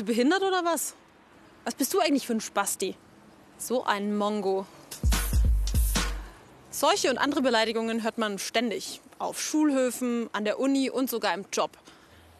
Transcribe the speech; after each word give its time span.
du 0.00 0.04
behindert 0.04 0.42
oder 0.42 0.64
was? 0.64 0.94
Was 1.64 1.74
bist 1.74 1.92
du 1.92 2.00
eigentlich 2.00 2.26
für 2.26 2.32
ein 2.32 2.40
Spasti? 2.40 2.94
So 3.58 3.84
ein 3.84 4.16
Mongo. 4.16 4.66
Solche 6.70 7.10
und 7.10 7.18
andere 7.18 7.42
Beleidigungen 7.42 8.02
hört 8.02 8.16
man 8.16 8.38
ständig. 8.38 9.00
Auf 9.18 9.40
Schulhöfen, 9.40 10.30
an 10.32 10.44
der 10.44 10.58
Uni 10.58 10.88
und 10.88 11.10
sogar 11.10 11.34
im 11.34 11.44
Job. 11.52 11.72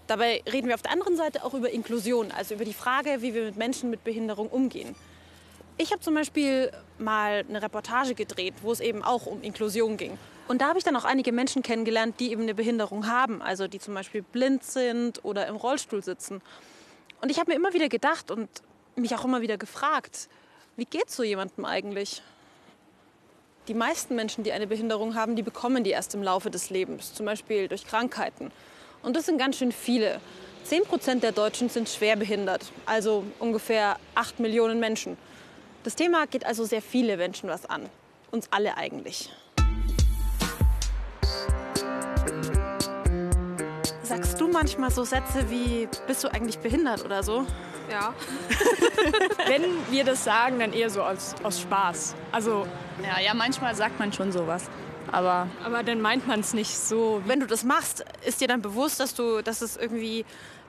Dabei 0.07 0.43
reden 0.51 0.69
wir 0.69 0.75
auf 0.75 0.83
der 0.83 0.93
anderen 0.93 1.17
Seite 1.17 1.45
auch 1.45 1.53
über 1.53 1.71
Inklusion, 1.71 2.33
also 2.33 2.55
über 2.55 2.65
die 2.65 2.73
Frage, 2.73 3.21
wie 3.21 3.35
wir 3.35 3.45
mit 3.45 3.57
Menschen 3.57 3.91
mit 3.91 4.03
Behinderung 4.05 4.49
umgehen. 4.49 4.95
Ich 5.77 5.93
habe 5.93 6.01
zum 6.01 6.15
Beispiel 6.15 6.73
mal 6.99 7.45
eine 7.47 7.63
Reportage 7.63 8.15
gedreht, 8.15 8.55
wo 8.63 8.73
es 8.73 8.81
eben 8.81 9.05
auch 9.05 9.27
um 9.27 9.43
Inklusion 9.43 9.97
ging. 9.99 10.19
Und 10.49 10.63
da 10.63 10.69
habe 10.69 10.79
ich 10.79 10.85
dann 10.85 10.97
auch 10.97 11.05
einige 11.05 11.33
Menschen 11.33 11.63
kennengelernt, 11.63 12.19
die 12.19 12.33
eben 12.33 12.43
eine 12.43 12.55
Behinderung 12.55 13.07
haben, 13.07 13.41
also 13.43 13.69
die 13.69 13.79
zum 13.79 13.95
Beispiel 13.95 14.23
blind 14.23 14.65
sind 14.65 15.24
oder 15.24 15.47
im 15.47 15.56
Rollstuhl 15.56 16.02
sitzen. 16.02 16.41
Und 17.20 17.30
ich 17.30 17.38
habe 17.38 17.51
mir 17.51 17.56
immer 17.56 17.73
wieder 17.73 17.88
gedacht 17.88 18.30
und 18.30 18.48
mich 18.97 19.15
auch 19.15 19.24
immer 19.24 19.41
wieder 19.41 19.59
gefragt, 19.59 20.28
wie 20.77 20.84
geht 20.84 21.11
so 21.11 21.23
jemandem 21.23 21.65
eigentlich? 21.65 22.23
Die 23.69 23.74
meisten 23.74 24.15
Menschen, 24.15 24.42
die 24.42 24.52
eine 24.52 24.66
Behinderung 24.66 25.15
haben, 25.15 25.37
die 25.37 25.42
bekommen 25.42 25.84
die 25.84 25.91
erst 25.91 26.14
im 26.14 26.23
Laufe 26.23 26.51
des 26.51 26.70
Lebens, 26.70 27.14
zum 27.14 27.27
Beispiel 27.27 27.69
durch 27.69 27.87
Krankheiten. 27.87 28.51
Und 29.02 29.16
das 29.16 29.27
sind 29.27 29.38
ganz 29.38 29.59
schön 29.59 29.73
viele. 29.73 30.20
Zehn 30.64 30.83
Prozent 30.84 31.23
der 31.23 31.33
Deutschen 31.33 31.69
sind 31.69 31.88
schwer 31.88 32.16
behindert, 32.16 32.73
also 32.87 33.25
ungefähr 33.39 33.98
acht 34.14 34.41
Millionen 34.41 34.80
Menschen. 34.80 35.16
Das 35.84 35.97
Thema 35.97 36.27
geht 36.27 36.45
also 36.45 36.64
sehr 36.64 36.83
viele 36.83 37.16
Menschen 37.16 37.48
was 37.48 37.66
an. 37.66 37.89
Uns 38.30 38.48
alle 38.50 38.77
eigentlich. 38.77 39.30
Sagst 44.10 44.41
du 44.41 44.48
manchmal 44.48 44.91
so 44.91 45.05
Sätze 45.05 45.48
wie, 45.50 45.88
bist 46.09 46.24
du 46.24 46.28
eigentlich 46.34 46.59
behindert 46.59 47.05
oder 47.05 47.22
so? 47.22 47.47
Ja. 47.89 48.12
Wenn 49.47 49.62
wir 49.89 50.02
das 50.02 50.25
sagen, 50.25 50.58
dann 50.58 50.72
eher 50.72 50.91
so 50.91 51.05
aus, 51.05 51.36
aus 51.44 51.61
Spaß. 51.61 52.17
Also, 52.33 52.67
ja, 53.05 53.25
ja, 53.25 53.34
manchmal 53.34 53.72
sagt 53.77 54.00
man 54.00 54.12
schon 54.12 54.33
sowas. 54.33 54.69
Aber, 55.12 55.47
aber 55.64 55.84
dann 55.84 56.00
meint 56.00 56.27
man 56.27 56.41
es 56.41 56.55
nicht 56.55 56.77
so. 56.77 57.22
Wenn 57.25 57.39
du 57.39 57.47
das 57.47 57.62
machst, 57.62 58.05
ist 58.27 58.41
dir 58.41 58.48
dann 58.48 58.62
bewusst, 58.62 58.98
dass, 58.98 59.14
du, 59.14 59.42
dass 59.42 59.62
es 59.62 59.77
irgendwie 59.77 60.24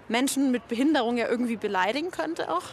Menschen 0.07 0.51
mit 0.51 0.67
Behinderung 0.67 1.17
ja 1.17 1.27
irgendwie 1.27 1.57
beleidigen 1.57 2.11
könnte 2.11 2.47
auch? 2.53 2.65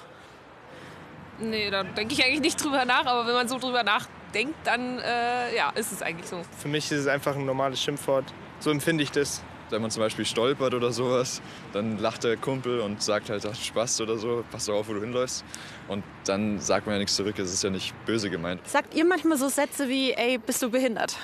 Nee, 1.39 1.71
da 1.71 1.83
denke 1.83 2.13
ich 2.13 2.23
eigentlich 2.23 2.43
nicht 2.43 2.63
drüber 2.63 2.85
nach. 2.85 3.07
Aber 3.07 3.27
wenn 3.27 3.35
man 3.35 3.49
so 3.49 3.59
drüber 3.59 3.85
nachdenkt, 3.85 4.55
dann 4.65 4.99
äh, 4.99 5.57
ja, 5.57 5.71
ist 5.71 5.93
es 5.93 6.03
eigentlich 6.03 6.29
so. 6.29 6.43
Für 6.59 6.69
mich 6.69 6.93
ist 6.93 6.99
es 6.99 7.07
einfach 7.07 7.37
ein 7.37 7.47
normales 7.47 7.81
Schimpfwort. 7.81 8.27
So 8.61 8.71
empfinde 8.71 9.03
ich 9.03 9.11
das. 9.11 9.43
Wenn 9.71 9.83
man 9.83 9.91
zum 9.91 10.03
Beispiel 10.03 10.25
stolpert 10.25 10.73
oder 10.75 10.93
sowas, 10.93 11.43
dann 11.73 11.99
lacht 11.99 12.25
der 12.25 12.37
Kumpel 12.37 12.81
und 12.81 13.03
sagt 13.03 13.29
halt, 13.29 13.45
ach, 13.47 13.55
Spaß 13.55 14.01
oder 14.01 14.17
so, 14.17 14.45
pass 14.51 14.67
doch 14.67 14.75
auf, 14.75 14.89
wo 14.89 14.95
du 14.95 15.01
hinläufst. 15.01 15.45
Und 15.89 16.05
dann 16.25 16.59
sagt 16.59 16.87
man 16.87 16.95
ja 16.95 16.99
nichts 17.01 17.17
zurück, 17.17 17.39
es 17.39 17.53
ist 17.53 17.63
ja 17.63 17.71
nicht 17.71 17.95
böse 18.07 18.31
gemeint. 18.31 18.67
Sagt 18.67 18.95
ihr 18.95 19.05
manchmal 19.05 19.37
so 19.37 19.49
Sätze 19.49 19.89
wie, 19.89 20.13
ey, 20.13 20.39
bist 20.39 20.63
du 20.63 20.71
behindert? 20.71 21.17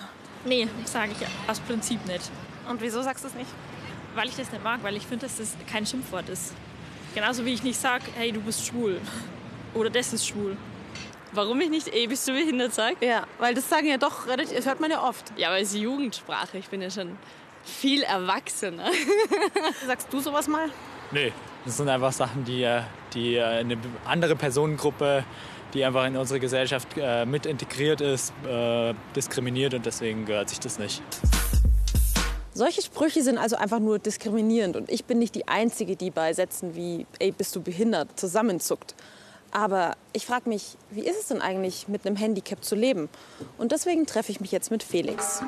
Nee, 0.45 0.69
sage 0.85 1.13
ich 1.13 1.27
aus 1.49 1.61
Prinzip 1.61 2.05
nicht. 2.07 2.31
Und 2.69 2.81
wieso 2.81 3.03
sagst 3.03 3.25
du 3.25 3.29
es 3.29 3.35
nicht? 3.35 3.51
Weil 4.15 4.29
ich 4.29 4.37
das 4.37 4.53
nicht 4.53 4.63
mag, 4.63 4.83
weil 4.83 4.97
ich 4.97 5.07
finde, 5.07 5.27
dass 5.27 5.39
das 5.39 5.57
kein 5.71 5.87
Schimpfwort 5.87 6.29
ist. 6.29 6.55
Genauso 7.15 7.45
wie 7.45 7.55
ich 7.55 7.63
nicht 7.63 7.81
sage, 7.81 8.05
hey, 8.17 8.31
du 8.33 8.41
bist 8.41 8.67
schwul. 8.67 9.01
Oder 9.73 9.89
das 9.89 10.13
ist 10.13 10.27
schwul. 10.27 10.57
Warum 11.33 11.61
ich 11.61 11.71
nicht 11.71 11.89
ey, 11.89 12.07
bist 12.07 12.29
du 12.29 12.33
behindert 12.33 12.75
sage? 12.75 12.97
Ja, 13.01 13.27
weil 13.39 13.55
das 13.55 13.69
sagen 13.69 13.89
ja 13.89 13.97
doch, 13.97 14.27
das 14.27 14.67
hört 14.67 14.81
man 14.81 14.91
ja 14.91 15.03
oft. 15.03 15.33
Ja, 15.37 15.51
weil 15.51 15.63
es 15.63 15.75
Jugendsprache. 15.75 16.59
Ich 16.59 16.69
bin 16.69 16.81
ja 16.81 16.91
schon 16.91 17.17
viel 17.65 18.03
erwachsener. 18.03 18.91
Sagst 19.87 20.13
du 20.13 20.21
sowas 20.21 20.49
mal? 20.49 20.69
Nee, 21.11 21.33
das 21.65 21.77
sind 21.77 21.89
einfach 21.89 22.13
Sachen, 22.13 22.45
die, 22.45 22.63
äh, 22.63 22.83
die 23.15 23.37
äh, 23.37 23.43
eine 23.43 23.79
andere 24.05 24.37
Personengruppe, 24.37 25.25
die 25.73 25.85
einfach 25.85 26.07
in 26.07 26.17
unsere 26.17 26.41
Gesellschaft 26.41 26.89
äh, 26.97 27.27
mit 27.27 27.47
integriert 27.47 28.01
ist, 28.01 28.33
diskriminiert 29.17 29.75
und 29.75 29.87
deswegen 29.87 30.25
gehört 30.25 30.49
sich 30.49 30.61
das 30.61 30.79
nicht. 30.79 31.03
Solche 32.53 32.83
Sprüche 32.83 33.23
sind 33.23 33.39
also 33.39 33.57
einfach 33.57 33.81
nur 33.81 33.99
diskriminierend 33.99 34.77
und 34.77 34.91
ich 34.91 35.05
bin 35.05 35.19
nicht 35.19 35.35
die 35.35 35.49
Einzige, 35.49 35.97
die 35.97 36.11
bei 36.11 36.33
Sätzen 36.33 36.77
wie 36.77 37.07
ey, 37.19 37.33
bist 37.33 37.57
du 37.57 37.61
behindert 37.61 38.19
zusammenzuckt. 38.19 38.95
Aber 39.51 39.97
ich 40.13 40.27
frage 40.27 40.49
mich, 40.49 40.77
wie 40.91 41.03
ist 41.03 41.19
es 41.19 41.29
denn 41.29 41.41
eigentlich, 41.41 41.87
mit 41.87 42.07
einem 42.07 42.17
Handicap 42.17 42.65
zu 42.65 42.75
leben? 42.75 43.09
Und 43.57 43.73
deswegen 43.73 44.05
treffe 44.05 44.33
ich 44.33 44.41
mich 44.41 44.51
jetzt 44.53 44.71
mit 44.71 44.83
Felix. 44.83 45.43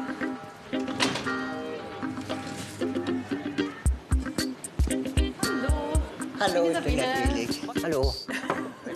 Hallo, 6.46 6.70
ich 6.70 6.78
bin 6.78 6.96
der 6.96 7.06
Felix. 7.28 7.58
Hallo. 7.82 8.14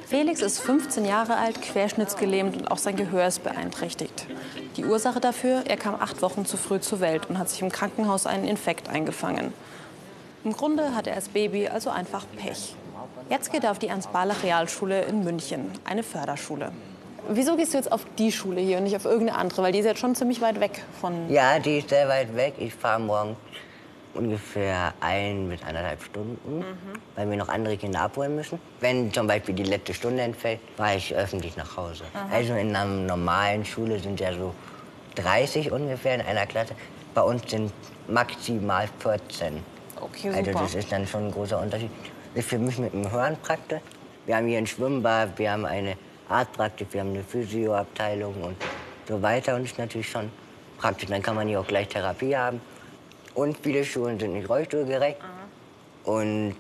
Felix 0.07 0.41
ist 0.41 0.61
15 0.61 1.05
Jahre 1.05 1.37
alt, 1.37 1.61
querschnittsgelähmt 1.61 2.57
und 2.57 2.71
auch 2.71 2.79
sein 2.79 2.95
Gehör 2.95 3.27
ist 3.27 3.43
beeinträchtigt. 3.43 4.27
Die 4.77 4.85
Ursache 4.85 5.19
dafür, 5.19 5.65
er 5.67 5.77
kam 5.77 5.97
acht 5.97 6.23
Wochen 6.23 6.47
zu 6.47 6.57
früh 6.57 6.79
zur 6.79 7.01
Welt 7.01 7.29
und 7.29 7.39
hat 7.39 7.49
sich 7.49 7.61
im 7.63 7.73
Krankenhaus 7.73 8.27
einen 8.27 8.45
Infekt 8.45 8.89
eingefangen. 8.89 9.53
Im 10.45 10.53
Grunde 10.53 10.95
hat 10.95 11.09
er 11.09 11.17
als 11.17 11.29
Baby 11.29 11.67
also 11.67 11.91
einfach 11.91 12.25
Pech. 12.37 12.77
Jetzt 13.29 13.51
geht 13.51 13.65
er 13.65 13.73
auf 13.73 13.81
die 13.81 13.89
Ernst-Barlach-Realschule 13.89 15.03
in 15.03 15.25
München, 15.25 15.73
eine 15.85 16.05
Förderschule. 16.05 16.71
Wieso 17.29 17.57
gehst 17.57 17.75
du 17.75 17.79
jetzt 17.79 17.91
auf 17.91 18.03
die 18.17 18.31
Schule 18.31 18.61
hier 18.61 18.79
und 18.79 18.85
nicht 18.85 18.97
auf 18.97 19.05
irgendeine 19.05 19.39
andere? 19.39 19.63
Weil 19.63 19.73
die 19.73 19.81
ist 19.81 19.87
jetzt 19.87 20.01
schon 20.01 20.15
ziemlich 20.15 20.41
weit 20.41 20.61
weg 20.61 20.85
von... 21.01 21.29
Ja, 21.29 21.59
die 21.59 21.79
ist 21.79 21.89
sehr 21.89 22.09
weit 22.09 22.35
weg. 22.37 22.55
Ich 22.59 22.75
fahre 22.75 23.01
morgen 23.01 23.37
ungefähr 24.15 24.93
ein 25.01 25.49
bis 25.49 25.63
anderthalb 25.63 26.03
Stunden, 26.03 26.59
mhm. 26.59 26.65
weil 27.17 27.31
wir 27.31 27.37
noch 27.37 27.49
andere 27.49 27.77
Kinder 27.77 28.03
abholen 28.03 28.35
müssen. 28.35 28.59
Wenn 28.81 29.13
zum 29.13 29.27
Beispiel 29.27 29.55
die 29.55 29.65
letzte 29.65 29.95
Stunde 29.95 30.23
entfällt, 30.23 30.61
fahre 30.77 30.97
ich 30.97 31.15
öffentlich 31.15 31.57
nach 31.57 31.77
Hause. 31.77 32.05
Mhm. 32.13 32.33
Also 32.33 32.55
in 32.55 32.75
einer 32.75 32.85
normalen 32.85 33.65
Schule 33.65 33.99
sind 33.99 34.21
ja 34.21 34.33
so 34.33 34.55
30 35.17 35.71
ungefähr 35.71 36.17
in 36.17 36.23
einer 36.23 36.47
Klasse. 36.47 36.75
Bei 37.15 37.23
uns 37.23 37.49
sind 37.51 37.73
maximal 38.09 38.89
14. 39.01 39.63
Okay. 40.01 40.31
Also 40.35 40.53
das 40.53 40.75
ist 40.75 40.91
dann 40.93 41.07
schon 41.07 41.27
ein 41.27 41.33
großer 41.33 41.61
Unterschied. 41.61 41.91
Ist 42.35 42.49
für 42.49 42.59
mich 42.59 42.79
mit 42.79 42.93
dem 42.93 43.11
Hören 43.11 43.37
praktisch. 43.43 43.81
Wir 44.27 44.37
haben 44.37 44.47
hier 44.47 44.59
ein 44.59 44.67
Schwimmbad, 44.67 45.39
wir 45.39 45.51
haben 45.51 45.67
eine 45.67 45.97
Artpraktik, 46.29 46.89
wir 46.93 47.01
haben 47.01 47.11
eine 47.11 47.25
Physioabteilung 47.25 48.35
und 48.43 48.57
so 49.09 49.21
weiter. 49.21 49.57
Und 49.57 49.63
das 49.63 49.73
ist 49.73 49.79
natürlich 49.79 50.09
schon 50.09 50.31
praktisch. 50.79 51.09
Dann 51.09 51.23
kann 51.23 51.35
man 51.35 51.49
hier 51.49 51.61
auch 51.61 51.67
gleich 51.67 51.89
Therapie 51.89 52.37
haben. 52.37 52.61
Und 53.35 53.57
viele 53.59 53.85
Schulen 53.85 54.19
sind 54.19 54.33
nicht 54.33 54.49
rollstuhlgerecht. 54.49 55.19
Mhm. 55.21 56.13
Und 56.13 56.57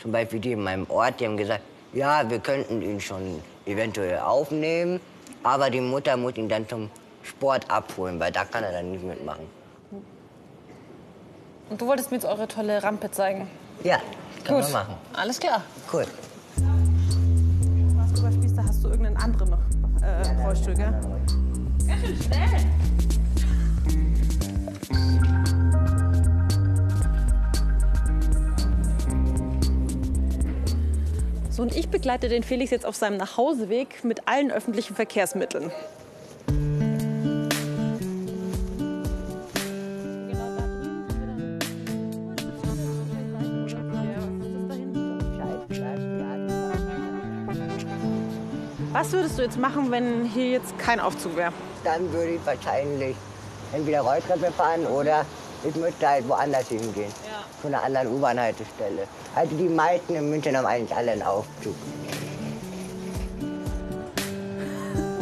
zum 0.00 0.12
Beispiel 0.12 0.40
die 0.40 0.52
in 0.52 0.62
meinem 0.62 0.88
Ort, 0.90 1.20
die 1.20 1.26
haben 1.26 1.36
gesagt, 1.36 1.62
ja, 1.92 2.28
wir 2.28 2.38
könnten 2.38 2.82
ihn 2.82 3.00
schon 3.00 3.40
eventuell 3.66 4.18
aufnehmen, 4.18 5.00
aber 5.42 5.70
die 5.70 5.80
Mutter 5.80 6.16
muss 6.16 6.36
ihn 6.36 6.48
dann 6.48 6.68
zum 6.68 6.90
Sport 7.22 7.70
abholen, 7.70 8.18
weil 8.18 8.32
da 8.32 8.44
kann 8.44 8.64
er 8.64 8.72
dann 8.72 8.90
nicht 8.90 9.04
mitmachen. 9.04 9.46
Und 11.70 11.80
du 11.80 11.86
wolltest 11.86 12.10
mir 12.10 12.16
jetzt 12.18 12.26
eure 12.26 12.48
tolle 12.48 12.82
Rampe 12.82 13.10
zeigen? 13.10 13.48
Ja, 13.82 13.98
kann 14.44 14.56
Gut. 14.56 14.64
man 14.64 14.72
machen. 14.72 14.94
Alles 15.14 15.38
klar. 15.38 15.62
Cool. 15.92 16.04
Was 17.96 18.12
du 18.12 18.54
da 18.56 18.64
hast 18.64 18.84
du 18.84 18.88
irgendeinen 18.88 19.16
anderen 19.16 19.52
äh, 20.02 20.22
ja, 20.22 20.44
Rollstuhl, 20.44 20.74
gell? 20.74 20.92
Ganz 21.86 22.06
schön 22.06 22.22
schnell. 22.22 22.91
So, 31.52 31.60
und 31.60 31.76
ich 31.76 31.90
begleite 31.90 32.30
den 32.30 32.42
Felix 32.42 32.70
jetzt 32.70 32.86
auf 32.86 32.96
seinem 32.96 33.18
Nachhauseweg 33.18 34.04
mit 34.04 34.26
allen 34.26 34.50
öffentlichen 34.50 34.96
Verkehrsmitteln. 34.96 35.70
Was 48.92 49.12
würdest 49.12 49.36
du 49.36 49.42
jetzt 49.42 49.58
machen, 49.58 49.90
wenn 49.90 50.24
hier 50.24 50.52
jetzt 50.52 50.78
kein 50.78 51.00
Aufzug 51.00 51.36
wäre? 51.36 51.52
Dann 51.84 52.10
würde 52.14 52.36
ich 52.36 52.46
wahrscheinlich 52.46 53.14
entweder 53.74 54.00
Rolltreppe 54.00 54.50
fahren 54.52 54.86
oder 54.86 55.26
ich 55.68 55.74
müsste 55.74 56.08
halt 56.08 56.26
woanders 56.26 56.68
hingehen. 56.68 57.12
Zu 57.62 57.68
einer 57.68 57.82
anderen 57.82 58.08
U-Bahn-Haltestelle. 58.08 59.06
Also 59.34 59.56
die 59.56 59.68
meisten 59.68 60.16
in 60.16 60.28
München 60.28 60.56
haben 60.56 60.66
eigentlich 60.66 60.94
alle 60.94 61.12
einen 61.12 61.22
Aufzug. 61.22 61.74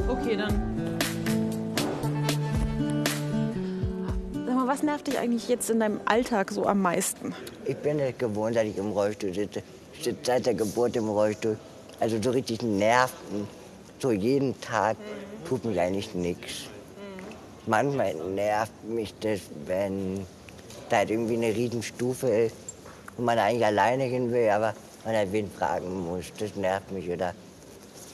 Okay, 0.09 0.37
dann. 0.37 0.99
Sag 4.47 4.55
mal, 4.57 4.67
was 4.67 4.83
nervt 4.83 5.07
dich 5.07 5.19
eigentlich 5.19 5.49
jetzt 5.49 5.69
in 5.69 5.81
deinem 5.81 6.01
Alltag 6.07 6.51
so 6.51 6.67
am 6.67 6.81
meisten? 6.81 7.35
Ich 7.67 7.77
bin 7.77 8.01
es 8.01 8.17
gewohnt, 8.17 8.57
dass 8.57 8.65
ich 8.65 8.79
im 8.79 8.91
Rollstuhl 8.93 9.35
sitze. 9.35 9.63
Ich 9.93 10.05
sitze 10.05 10.21
seit 10.25 10.47
der 10.47 10.55
Geburt 10.55 10.97
im 10.97 11.09
Rollstuhl. 11.11 11.59
Also 12.01 12.21
so 12.23 12.31
richtig 12.31 12.63
nerven. 12.63 13.47
So 13.99 14.11
jeden 14.11 14.59
Tag 14.63 14.97
tut 15.47 15.65
mich 15.67 15.79
eigentlich 15.79 16.15
nichts 16.15 16.71
manchmal 17.67 18.15
nervt 18.15 18.85
mich 18.85 19.15
das, 19.21 19.41
wenn 19.67 20.27
da 20.93 20.99
halt 20.99 21.11
irgendwie 21.11 21.35
eine 21.35 21.55
Riesenstufe 21.55 22.29
ist 22.29 22.55
und 23.17 23.25
man 23.25 23.39
eigentlich 23.39 23.65
alleine 23.65 24.05
hin 24.05 24.33
will, 24.33 24.49
aber 24.51 24.75
man 25.05 25.17
halt 25.17 25.33
wen 25.33 25.51
fragen 25.51 26.07
muss. 26.07 26.27
Das 26.39 26.55
nervt 26.57 26.91
mich. 26.93 27.09
Oder 27.09 27.35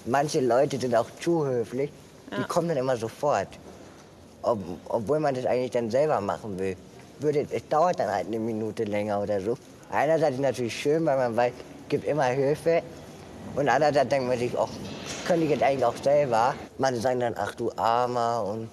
manche 0.04 0.40
Leute 0.40 0.78
sind 0.78 0.94
auch 0.94 1.08
zu 1.20 1.46
höflich. 1.46 1.90
Die 2.36 2.44
kommen 2.44 2.68
dann 2.68 2.76
immer 2.76 2.96
sofort. 2.96 3.48
Ob, 4.42 4.58
obwohl 4.88 5.20
man 5.20 5.34
das 5.34 5.46
eigentlich 5.46 5.70
dann 5.70 5.90
selber 5.90 6.20
machen 6.20 6.58
will. 6.58 6.76
Würde, 7.18 7.46
es 7.50 7.66
dauert 7.68 7.98
dann 7.98 8.12
halt 8.12 8.26
eine 8.26 8.38
Minute 8.38 8.84
länger 8.84 9.20
oder 9.20 9.40
so. 9.40 9.56
Einerseits 9.90 10.32
ist 10.32 10.36
es 10.36 10.42
natürlich 10.42 10.78
schön, 10.78 11.04
weil 11.06 11.16
man 11.16 11.36
weiß, 11.36 11.52
es 11.52 11.88
gibt 11.88 12.04
immer 12.04 12.24
Hilfe. 12.24 12.82
Und 13.54 13.68
andererseits 13.68 14.10
denkt 14.10 14.28
man 14.28 14.38
sich, 14.38 14.56
auch 14.56 14.68
könnte 15.26 15.44
ich 15.44 15.50
jetzt 15.50 15.62
eigentlich 15.62 15.84
auch 15.84 15.96
selber. 16.02 16.54
Manche 16.78 17.00
sagen 17.00 17.20
dann, 17.20 17.34
ach 17.36 17.54
du 17.54 17.72
Armer 17.76 18.44
und 18.44 18.68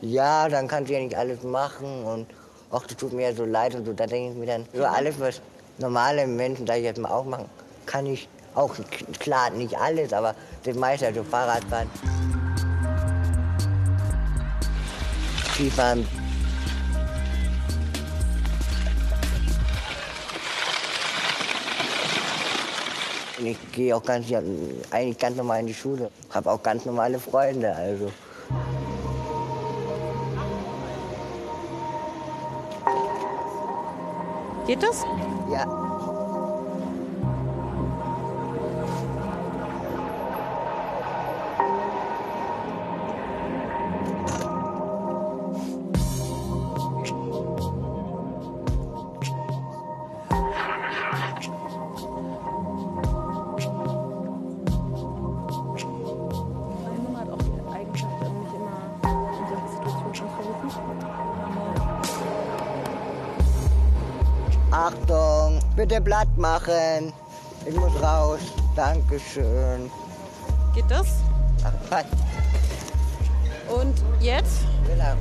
ja, 0.00 0.48
dann 0.48 0.68
kannst 0.68 0.90
du 0.90 0.94
ja 0.94 1.00
nicht 1.00 1.16
alles 1.16 1.42
machen 1.42 2.04
und 2.04 2.26
ach, 2.70 2.86
das 2.86 2.96
tut 2.96 3.12
mir 3.12 3.30
ja 3.30 3.34
so 3.34 3.44
leid 3.44 3.74
und 3.74 3.84
so. 3.86 3.92
Da 3.92 4.06
denke 4.06 4.32
ich 4.32 4.36
mir 4.38 4.46
dann, 4.46 4.66
so 4.72 4.84
alles, 4.84 5.18
was 5.20 5.40
normale 5.78 6.26
Menschen, 6.26 6.66
sag 6.66 6.76
ich 6.76 6.84
jetzt 6.84 6.98
mal, 6.98 7.10
auch 7.10 7.24
machen, 7.24 7.46
kann 7.86 8.06
ich 8.06 8.28
auch, 8.54 8.74
klar, 9.18 9.50
nicht 9.50 9.76
alles, 9.78 10.12
aber 10.12 10.34
das 10.64 10.76
meiste, 10.76 11.06
also 11.06 11.22
Fahrradfahren. 11.22 11.88
Skifahren. 15.54 16.06
Und 23.38 23.46
ich 23.46 23.72
gehe 23.72 23.94
auch 23.94 24.02
ganz, 24.02 24.26
eigentlich 24.90 25.18
ganz 25.18 25.36
normal 25.36 25.60
in 25.60 25.68
die 25.68 25.74
Schule. 25.74 26.10
Habe 26.30 26.50
auch 26.50 26.62
ganz 26.62 26.84
normale 26.84 27.20
Freunde, 27.20 27.72
also. 27.74 28.10
Geht 34.68 34.82
das? 34.82 35.02
Ja. 35.50 35.97
Bitte 65.88 66.00
Blatt 66.02 66.36
machen. 66.36 67.12
Ich 67.66 67.74
muss 67.74 68.02
raus. 68.02 68.40
Dankeschön. 68.76 69.90
Geht 70.74 70.84
das? 70.88 71.06
Ach, 71.64 71.72
passt. 71.88 72.06
Und 73.68 73.94
jetzt? 74.20 74.60
Genau. 74.86 75.14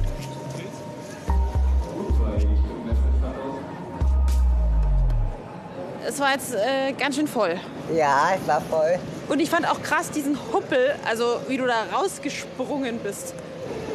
Es 6.06 6.20
war 6.20 6.32
jetzt 6.32 6.54
äh, 6.54 6.94
ganz 6.94 7.16
schön 7.16 7.28
voll. 7.28 7.60
Ja, 7.94 8.32
es 8.36 8.48
war 8.48 8.62
voll. 8.62 9.00
Und 9.30 9.40
ich 9.40 9.50
fand 9.50 9.70
auch 9.70 9.82
krass 9.82 10.12
diesen 10.12 10.38
Huppel, 10.52 10.96
also 11.08 11.40
wie 11.48 11.58
du 11.58 11.66
da 11.66 11.84
rausgesprungen 11.94 13.00
bist. 13.00 13.34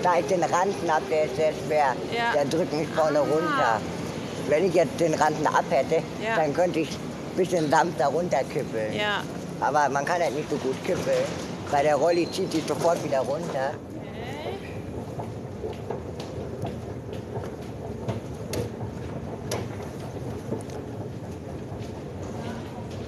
Da 0.03 0.19
ich 0.19 0.27
den 0.27 0.43
Randen 0.43 0.91
ab, 0.91 1.03
der 1.11 1.25
ist 1.25 1.37
sehr 1.37 1.53
schwer. 1.67 1.95
Ja. 2.17 2.33
Der 2.35 2.45
drückt 2.47 2.73
mich 2.73 2.89
vorne 2.89 3.21
runter. 3.21 3.81
Wenn 4.49 4.67
ich 4.69 4.75
jetzt 4.75 4.99
den 5.01 5.15
Randen 5.15 5.47
ab 5.47 5.65
hätte, 5.71 5.97
Ja. 6.23 6.37
dann 6.37 6.53
könnte 6.53 6.81
ich 6.81 6.89
ein 6.91 7.37
bisschen 7.37 7.71
sanfter 7.71 8.07
runterkippeln. 8.07 8.95
Ja. 8.95 9.23
Aber 9.61 9.89
man 9.89 10.05
kann 10.05 10.21
halt 10.21 10.35
nicht 10.35 10.51
so 10.51 10.57
gut 10.57 10.77
kippeln, 10.85 11.25
weil 11.71 11.85
der 11.85 11.97
Rolli 11.97 12.29
zieht 12.31 12.51
sich 12.53 12.65
sofort 12.67 13.03
wieder 13.05 13.21
runter. 13.21 13.71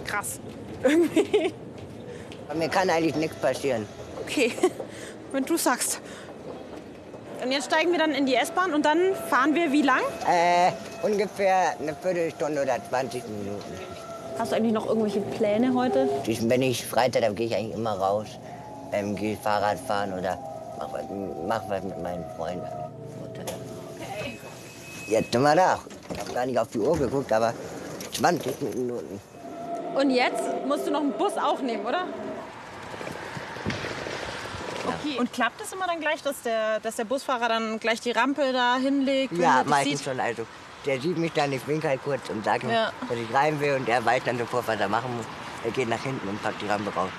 Krass. 0.05 0.39
Irgendwie. 0.83 1.53
Mir 2.55 2.69
kann 2.69 2.89
eigentlich 2.91 3.17
nichts 3.17 3.37
passieren. 3.37 3.87
Okay, 4.23 4.53
wenn 5.33 5.45
du 5.45 5.57
sagst. 5.57 6.01
Und 7.44 7.52
jetzt 7.52 7.67
steigen 7.67 7.93
wir 7.93 7.99
dann 7.99 8.12
in 8.12 8.25
die 8.25 8.37
S-Bahn 8.37 8.73
und 8.73 8.87
dann 8.87 9.14
fahren 9.29 9.55
wir 9.55 9.70
wie 9.70 9.82
lang? 9.82 10.00
Äh, 10.26 10.73
ungefähr 11.02 11.75
eine 11.79 11.94
Viertelstunde 11.94 12.62
oder 12.62 12.76
20 12.88 13.23
Minuten. 13.29 13.62
Hast 14.38 14.52
du 14.52 14.56
eigentlich 14.56 14.73
noch 14.73 14.87
irgendwelche 14.87 15.20
Pläne 15.20 15.75
heute? 15.75 16.08
Wenn 16.25 16.62
ich 16.62 16.87
Freitag, 16.87 17.20
dann 17.20 17.35
gehe 17.35 17.49
ich 17.49 17.55
eigentlich 17.55 17.75
immer 17.75 17.99
raus. 17.99 18.29
Ähm, 18.93 19.14
gehe 19.14 19.37
Fahrrad 19.37 19.79
fahren 19.79 20.14
oder 20.19 20.38
mach 20.79 20.91
was, 20.94 21.02
mach 21.46 21.69
was 21.69 21.82
mit 21.82 22.02
meinen 22.02 22.25
Freunden. 22.35 22.67
Jetzt 25.06 25.31
sind 25.31 25.43
wir 25.43 25.55
da. 25.55 25.79
Ich 26.14 26.20
habe 26.20 26.32
gar 26.32 26.47
nicht 26.47 26.58
auf 26.58 26.69
die 26.69 26.79
Uhr 26.79 26.97
geguckt, 26.97 27.31
aber 27.31 27.52
20 28.17 28.75
Minuten. 28.75 29.20
Und 29.94 30.11
jetzt 30.11 30.43
musst 30.67 30.87
du 30.87 30.90
noch 30.90 31.00
einen 31.02 31.12
Bus 31.12 31.35
auch 31.37 31.61
nehmen, 31.61 31.85
oder? 31.85 32.06
Okay. 35.05 35.19
Und 35.19 35.33
klappt 35.33 35.61
es 35.61 35.73
immer 35.73 35.87
dann 35.87 36.01
gleich, 36.01 36.23
dass 36.23 36.43
der, 36.43 36.81
dass 36.81 36.97
der 36.97 37.05
Busfahrer 37.05 37.49
dann 37.49 37.79
gleich 37.81 38.01
die 38.01 38.11
Rampe 38.12 38.53
da 38.53 38.77
hinlegt? 38.77 39.33
Ja, 39.37 39.62
meistens 39.67 39.99
sieht? 39.99 40.05
schon. 40.09 40.21
Also, 40.21 40.47
der 40.87 41.01
sieht 41.01 41.17
mich 41.19 41.33
dann, 41.33 41.53
ich 41.53 41.67
winke 41.67 41.89
halt 41.89 42.03
kurz 42.03 42.29
und 42.31 42.45
sage 42.45 42.67
ihm, 42.67 42.73
Ja. 42.73 42.93
dass 43.09 43.19
ich 43.19 43.33
rein 43.35 43.59
will 43.61 43.75
und 43.75 43.89
er 43.89 44.05
weiß 44.05 44.23
dann 44.25 44.39
sofort, 44.39 44.67
was 44.69 44.79
er 44.81 44.89
machen 44.89 45.17
muss. 45.17 45.27
Er 45.65 45.71
geht 45.71 45.89
nach 45.89 46.03
hinten 46.03 46.29
und 46.29 46.43
packt 46.43 46.61
die 46.61 46.67
Rampe 46.67 46.93
raus. 46.95 47.11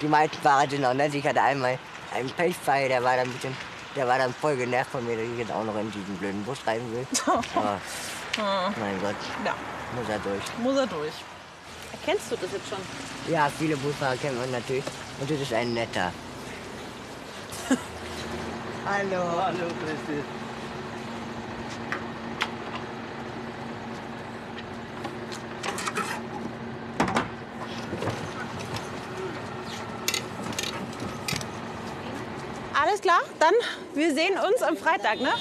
Die 0.00 0.06
meisten 0.08 0.36
Fahrer 0.38 0.68
sind 0.68 0.84
auch 0.84 0.94
nett. 0.94 1.14
Ich 1.14 1.26
hatte 1.26 1.40
einmal 1.42 1.78
einen 2.14 2.30
Pechfall, 2.30 2.88
der 2.88 3.02
war 3.02 3.16
dann 3.16 3.26
ein 3.26 3.32
bisschen, 3.32 3.56
der 3.96 4.06
war 4.06 4.18
dann 4.18 4.32
voll 4.34 4.56
genervt 4.56 4.90
von 4.90 5.04
mir, 5.06 5.16
dass 5.16 5.24
ich 5.26 5.38
jetzt 5.38 5.52
auch 5.52 5.64
noch 5.64 5.76
in 5.76 5.90
diesen 5.92 6.16
blöden 6.18 6.44
Bus 6.44 6.58
rein 6.66 6.80
will. 6.92 7.06
Aber, 7.54 7.80
mein 8.80 9.00
Gott, 9.00 9.16
Ja, 9.44 9.54
muss 9.96 10.08
er 10.08 10.18
durch. 10.20 10.42
muss 10.58 10.76
er 10.76 10.86
durch. 10.86 11.12
Erkennst 11.92 12.30
du 12.30 12.36
das 12.36 12.52
jetzt 12.52 12.68
schon? 12.68 12.78
Ja, 13.32 13.50
viele 13.58 13.76
Busfahrer 13.76 14.16
kennt 14.16 14.38
man 14.38 14.50
natürlich. 14.50 14.84
Und 15.20 15.30
das 15.30 15.40
ist 15.40 15.52
ein 15.52 15.74
netter. 15.74 16.12
Hallo. 18.86 19.22
Hallo, 19.42 19.66
grüß 19.80 20.16
Alles 32.80 33.00
klar, 33.02 33.20
dann 33.38 33.52
wir 33.94 34.14
sehen 34.14 34.38
uns 34.38 34.62
am 34.62 34.76
Freitag, 34.76 35.20
ne? 35.20 35.32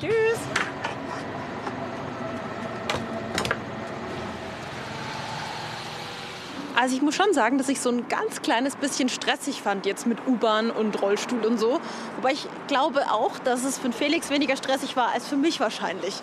Tschüss. 0.00 0.38
Also 6.80 6.94
ich 6.94 7.02
muss 7.02 7.16
schon 7.16 7.32
sagen, 7.32 7.58
dass 7.58 7.68
ich 7.68 7.80
so 7.80 7.90
ein 7.90 8.06
ganz 8.06 8.40
kleines 8.40 8.76
bisschen 8.76 9.08
stressig 9.08 9.62
fand 9.62 9.84
jetzt 9.84 10.06
mit 10.06 10.18
U-Bahn 10.28 10.70
und 10.70 11.02
Rollstuhl 11.02 11.44
und 11.44 11.58
so. 11.58 11.80
Wobei 12.14 12.34
ich 12.34 12.46
glaube 12.68 13.10
auch, 13.10 13.40
dass 13.40 13.64
es 13.64 13.78
für 13.78 13.90
Felix 13.90 14.30
weniger 14.30 14.56
stressig 14.56 14.94
war 14.94 15.12
als 15.12 15.26
für 15.26 15.34
mich 15.34 15.58
wahrscheinlich. 15.58 16.14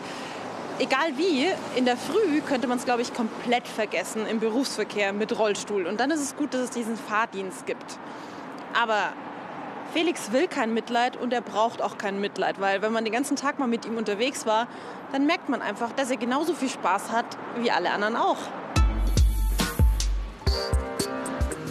Egal 0.80 1.18
wie, 1.18 1.48
in 1.76 1.84
der 1.84 1.98
Früh 1.98 2.40
könnte 2.40 2.68
man 2.68 2.78
es, 2.78 2.86
glaube 2.86 3.02
ich, 3.02 3.14
komplett 3.14 3.68
vergessen 3.68 4.26
im 4.26 4.40
Berufsverkehr 4.40 5.12
mit 5.12 5.38
Rollstuhl. 5.38 5.88
Und 5.88 6.00
dann 6.00 6.10
ist 6.10 6.22
es 6.22 6.38
gut, 6.38 6.54
dass 6.54 6.62
es 6.62 6.70
diesen 6.70 6.96
Fahrdienst 6.96 7.66
gibt. 7.66 8.00
Aber 8.82 9.12
Felix 9.92 10.32
will 10.32 10.48
kein 10.48 10.74
Mitleid 10.74 11.18
und 11.18 11.34
er 11.34 11.42
braucht 11.42 11.82
auch 11.82 11.98
kein 11.98 12.22
Mitleid, 12.22 12.62
weil 12.62 12.82
wenn 12.82 12.94
man 12.94 13.04
den 13.04 13.14
ganzen 13.14 13.36
Tag 13.36 13.60
mal 13.60 13.68
mit 13.68 13.86
ihm 13.86 13.98
unterwegs 13.98 14.46
war, 14.46 14.68
dann 15.12 15.26
merkt 15.26 15.50
man 15.50 15.62
einfach, 15.62 15.92
dass 15.92 16.12
er 16.12 16.18
genauso 16.18 16.54
viel 16.54 16.70
Spaß 16.70 17.12
hat 17.12 17.26
wie 17.58 17.72
alle 17.72 17.92
anderen 17.92 18.16
auch. 18.16 18.38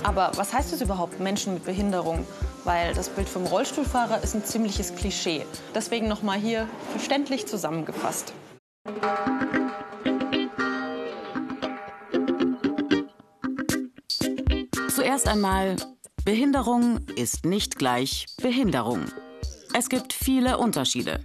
Aber 0.05 0.33
was 0.37 0.53
heißt 0.53 0.71
das 0.71 0.83
überhaupt, 0.83 1.19
Menschen 1.19 1.55
mit 1.55 1.65
Behinderung? 1.65 2.27
Weil 2.65 2.95
das 2.95 3.09
Bild 3.09 3.29
vom 3.29 3.47
Rollstuhlfahrer 3.47 4.23
ist 4.23 4.35
ein 4.35 4.45
ziemliches 4.45 4.95
Klischee. 4.95 5.47
Deswegen 5.75 6.09
nochmal 6.09 6.39
hier 6.39 6.69
verständlich 6.93 7.47
zusammengefasst. 7.47 8.35
Zuerst 14.95 15.27
einmal, 15.27 15.77
Behinderung 16.25 17.01
ist 17.17 17.47
nicht 17.47 17.79
gleich 17.79 18.27
Behinderung. 18.43 19.07
Es 19.73 19.89
gibt 19.89 20.13
viele 20.13 20.59
Unterschiede. 20.59 21.21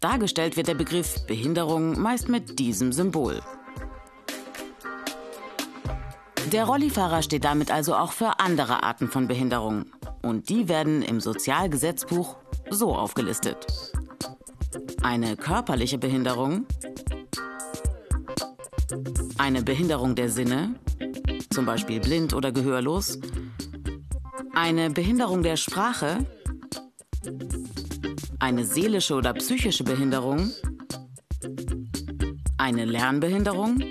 Dargestellt 0.00 0.56
wird 0.56 0.68
der 0.68 0.74
Begriff 0.74 1.26
Behinderung 1.26 2.00
meist 2.00 2.30
mit 2.30 2.58
diesem 2.58 2.90
Symbol. 2.92 3.42
Der 6.52 6.64
Rollifahrer 6.64 7.22
steht 7.22 7.44
damit 7.44 7.70
also 7.70 7.94
auch 7.94 8.12
für 8.12 8.40
andere 8.40 8.82
Arten 8.82 9.08
von 9.08 9.28
Behinderung. 9.28 9.86
Und 10.22 10.48
die 10.48 10.68
werden 10.68 11.02
im 11.02 11.20
Sozialgesetzbuch 11.20 12.36
so 12.70 12.94
aufgelistet. 12.96 13.66
Eine 15.02 15.36
körperliche 15.36 15.98
Behinderung, 15.98 16.66
Eine 19.38 19.62
Behinderung 19.62 20.14
der 20.14 20.28
Sinne, 20.28 20.74
zum 21.50 21.64
Beispiel 21.64 21.98
blind 21.98 22.34
oder 22.34 22.52
gehörlos. 22.52 23.18
Eine 24.52 24.90
Behinderung 24.90 25.42
der 25.42 25.56
Sprache. 25.56 26.26
Eine 28.38 28.66
seelische 28.66 29.14
oder 29.14 29.32
psychische 29.32 29.82
Behinderung. 29.82 30.50
Eine 32.58 32.84
Lernbehinderung 32.84 33.82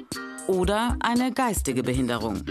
oder 0.50 0.98
eine 1.00 1.32
geistige 1.32 1.84
Behinderung. 1.84 2.42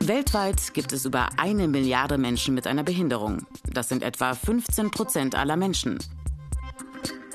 Weltweit 0.00 0.74
gibt 0.74 0.92
es 0.92 1.04
über 1.04 1.28
eine 1.36 1.68
Milliarde 1.68 2.18
Menschen 2.18 2.54
mit 2.54 2.66
einer 2.66 2.82
Behinderung. 2.82 3.46
Das 3.72 3.88
sind 3.88 4.02
etwa 4.02 4.34
15 4.34 4.90
Prozent 4.90 5.36
aller 5.36 5.56
Menschen. 5.56 5.98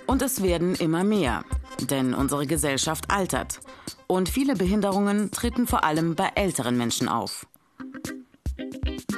Und 0.07 0.21
es 0.21 0.43
werden 0.43 0.75
immer 0.75 1.05
mehr, 1.05 1.45
denn 1.89 2.13
unsere 2.13 2.45
Gesellschaft 2.45 3.09
altert. 3.09 3.61
Und 4.07 4.27
viele 4.27 4.55
Behinderungen 4.55 5.31
treten 5.31 5.65
vor 5.65 5.85
allem 5.85 6.15
bei 6.15 6.29
älteren 6.35 6.77
Menschen 6.77 7.07
auf. 7.07 7.47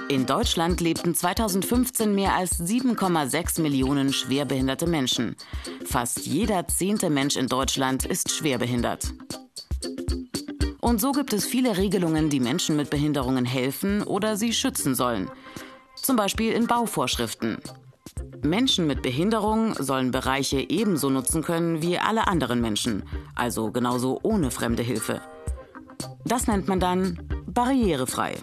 In 0.10 0.26
Deutschland 0.26 0.82
lebten 0.82 1.16
2015 1.16 2.14
mehr 2.14 2.36
als 2.36 2.60
7,6 2.60 3.62
Millionen 3.62 4.12
schwerbehinderte 4.12 4.88
Menschen. 4.88 5.36
Fast 5.86 6.26
jeder 6.26 6.68
zehnte 6.68 7.10
Mensch 7.10 7.38
in 7.38 7.48
Deutschland 7.48 8.06
ist 8.06 8.32
schwerbehindert. 8.32 9.14
Und 10.82 11.00
so 11.00 11.12
gibt 11.12 11.32
es 11.32 11.46
viele 11.46 11.78
Regelungen, 11.78 12.30
die 12.30 12.40
Menschen 12.40 12.76
mit 12.76 12.90
Behinderungen 12.90 13.46
helfen 13.46 14.04
oder 14.04 14.36
sie 14.36 14.52
schützen 14.52 14.96
sollen. 14.96 15.30
Zum 15.96 16.16
Beispiel 16.16 16.52
in 16.52 16.68
Bauvorschriften. 16.68 17.60
Menschen 18.44 18.88
mit 18.88 19.02
Behinderung 19.02 19.76
sollen 19.76 20.12
Bereiche 20.12 20.70
ebenso 20.70 21.10
nutzen 21.10 21.44
können 21.44 21.82
wie 21.82 22.00
alle 22.00 22.28
anderen 22.28 22.60
Menschen, 22.60 23.04
also 23.36 23.72
genauso 23.72 24.20
ohne 24.24 24.52
fremde 24.52 24.84
Hilfe. 24.84 25.22
Das 26.26 26.48
nennt 26.48 26.68
man 26.68 26.80
dann 26.80 27.20
barrierefrei. 27.46 28.36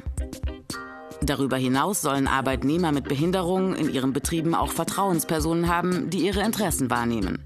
Darüber 1.29 1.59
hinaus 1.59 2.01
sollen 2.01 2.27
Arbeitnehmer 2.27 2.91
mit 2.91 3.05
Behinderung 3.05 3.75
in 3.75 3.93
ihren 3.93 4.15
Betrieben 4.15 4.55
auch 4.55 4.73
Vertrauenspersonen 4.73 5.69
haben, 5.69 6.09
die 6.09 6.25
ihre 6.25 6.41
Interessen 6.41 6.89
wahrnehmen. 6.89 7.45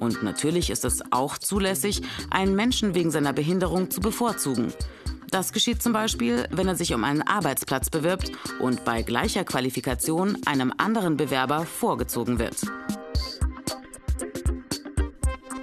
Und 0.00 0.24
natürlich 0.24 0.68
ist 0.68 0.84
es 0.84 1.00
auch 1.12 1.38
zulässig, 1.38 2.02
einen 2.30 2.56
Menschen 2.56 2.96
wegen 2.96 3.12
seiner 3.12 3.32
Behinderung 3.32 3.88
zu 3.88 4.00
bevorzugen. 4.00 4.72
Das 5.30 5.52
geschieht 5.52 5.80
zum 5.80 5.92
Beispiel, 5.92 6.48
wenn 6.50 6.66
er 6.66 6.74
sich 6.74 6.92
um 6.92 7.04
einen 7.04 7.22
Arbeitsplatz 7.22 7.88
bewirbt 7.88 8.32
und 8.58 8.84
bei 8.84 9.02
gleicher 9.02 9.44
Qualifikation 9.44 10.36
einem 10.44 10.72
anderen 10.76 11.16
Bewerber 11.16 11.64
vorgezogen 11.64 12.40
wird. 12.40 12.56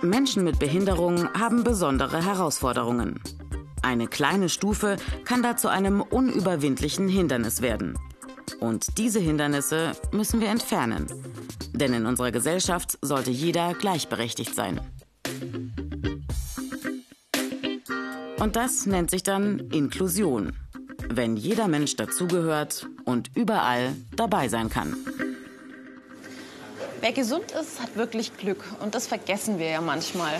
Menschen 0.01 0.45
mit 0.45 0.57
Behinderung 0.57 1.27
haben 1.33 1.65
besondere 1.65 2.25
Herausforderungen. 2.25 3.19
Eine 3.81 4.07
kleine 4.07 4.49
Stufe 4.49 4.97
kann 5.25 5.41
da 5.41 5.57
zu 5.57 5.67
einem 5.67 6.01
unüberwindlichen 6.01 7.07
Hindernis 7.07 7.61
werden. 7.61 7.97
Und 8.59 8.97
diese 8.97 9.19
Hindernisse 9.19 9.93
müssen 10.11 10.39
wir 10.41 10.49
entfernen. 10.49 11.07
Denn 11.73 11.93
in 11.93 12.05
unserer 12.05 12.31
Gesellschaft 12.31 12.97
sollte 13.01 13.31
jeder 13.31 13.73
gleichberechtigt 13.73 14.53
sein. 14.53 14.81
Und 18.39 18.55
das 18.55 18.85
nennt 18.85 19.11
sich 19.11 19.23
dann 19.23 19.59
Inklusion, 19.71 20.53
wenn 21.09 21.37
jeder 21.37 21.67
Mensch 21.67 21.95
dazugehört 21.95 22.87
und 23.05 23.31
überall 23.35 23.93
dabei 24.15 24.47
sein 24.47 24.69
kann. 24.69 24.95
Wer 27.01 27.11
gesund 27.13 27.51
ist, 27.59 27.81
hat 27.81 27.95
wirklich 27.95 28.37
Glück. 28.37 28.63
Und 28.79 28.93
das 28.93 29.07
vergessen 29.07 29.57
wir 29.57 29.69
ja 29.69 29.81
manchmal. 29.81 30.33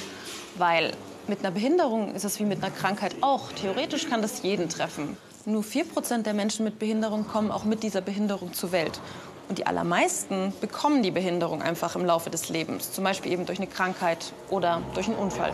Weil 0.57 0.93
mit 1.27 1.39
einer 1.39 1.51
Behinderung 1.51 2.13
ist 2.13 2.25
es 2.25 2.39
wie 2.39 2.45
mit 2.45 2.63
einer 2.63 2.73
Krankheit 2.73 3.15
auch. 3.21 3.51
Theoretisch 3.53 4.09
kann 4.09 4.21
das 4.21 4.41
jeden 4.43 4.69
treffen. 4.69 5.17
Nur 5.45 5.63
4% 5.63 6.23
der 6.23 6.33
Menschen 6.33 6.65
mit 6.65 6.79
Behinderung 6.79 7.27
kommen 7.27 7.51
auch 7.51 7.63
mit 7.63 7.83
dieser 7.83 8.01
Behinderung 8.01 8.53
zur 8.53 8.71
Welt. 8.71 8.99
Und 9.49 9.57
die 9.57 9.65
allermeisten 9.65 10.53
bekommen 10.61 11.03
die 11.03 11.11
Behinderung 11.11 11.61
einfach 11.61 11.95
im 11.95 12.05
Laufe 12.05 12.29
des 12.29 12.49
Lebens. 12.49 12.91
Zum 12.91 13.03
Beispiel 13.03 13.31
eben 13.31 13.45
durch 13.45 13.59
eine 13.59 13.67
Krankheit 13.67 14.33
oder 14.49 14.81
durch 14.93 15.07
einen 15.07 15.17
Unfall. 15.17 15.53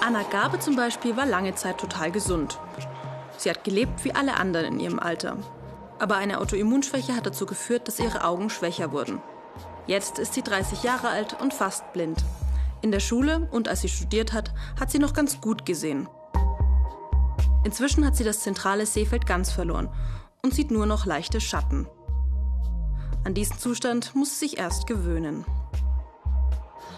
Anna 0.00 0.22
Gabe 0.24 0.58
zum 0.58 0.76
Beispiel 0.76 1.16
war 1.16 1.26
lange 1.26 1.54
Zeit 1.54 1.78
total 1.78 2.10
gesund. 2.10 2.58
Sie 3.38 3.50
hat 3.50 3.64
gelebt 3.64 4.04
wie 4.04 4.14
alle 4.14 4.36
anderen 4.36 4.74
in 4.74 4.80
ihrem 4.80 4.98
Alter. 4.98 5.36
Aber 5.98 6.16
eine 6.16 6.40
Autoimmunschwäche 6.40 7.16
hat 7.16 7.26
dazu 7.26 7.46
geführt, 7.46 7.88
dass 7.88 7.98
ihre 7.98 8.24
Augen 8.24 8.50
schwächer 8.50 8.92
wurden. 8.92 9.20
Jetzt 9.86 10.18
ist 10.18 10.34
sie 10.34 10.42
30 10.42 10.82
Jahre 10.82 11.08
alt 11.08 11.36
und 11.40 11.54
fast 11.54 11.92
blind. 11.92 12.24
In 12.86 12.92
der 12.92 13.00
Schule 13.00 13.48
und 13.50 13.66
als 13.66 13.80
sie 13.80 13.88
studiert 13.88 14.32
hat, 14.32 14.54
hat 14.78 14.92
sie 14.92 15.00
noch 15.00 15.12
ganz 15.12 15.40
gut 15.40 15.66
gesehen. 15.66 16.08
Inzwischen 17.64 18.06
hat 18.06 18.14
sie 18.14 18.22
das 18.22 18.38
zentrale 18.38 18.86
Seefeld 18.86 19.26
ganz 19.26 19.50
verloren 19.50 19.88
und 20.44 20.54
sieht 20.54 20.70
nur 20.70 20.86
noch 20.86 21.04
leichte 21.04 21.40
Schatten. 21.40 21.88
An 23.24 23.34
diesen 23.34 23.58
Zustand 23.58 24.14
muss 24.14 24.38
sie 24.38 24.46
sich 24.46 24.58
erst 24.58 24.86
gewöhnen. 24.86 25.44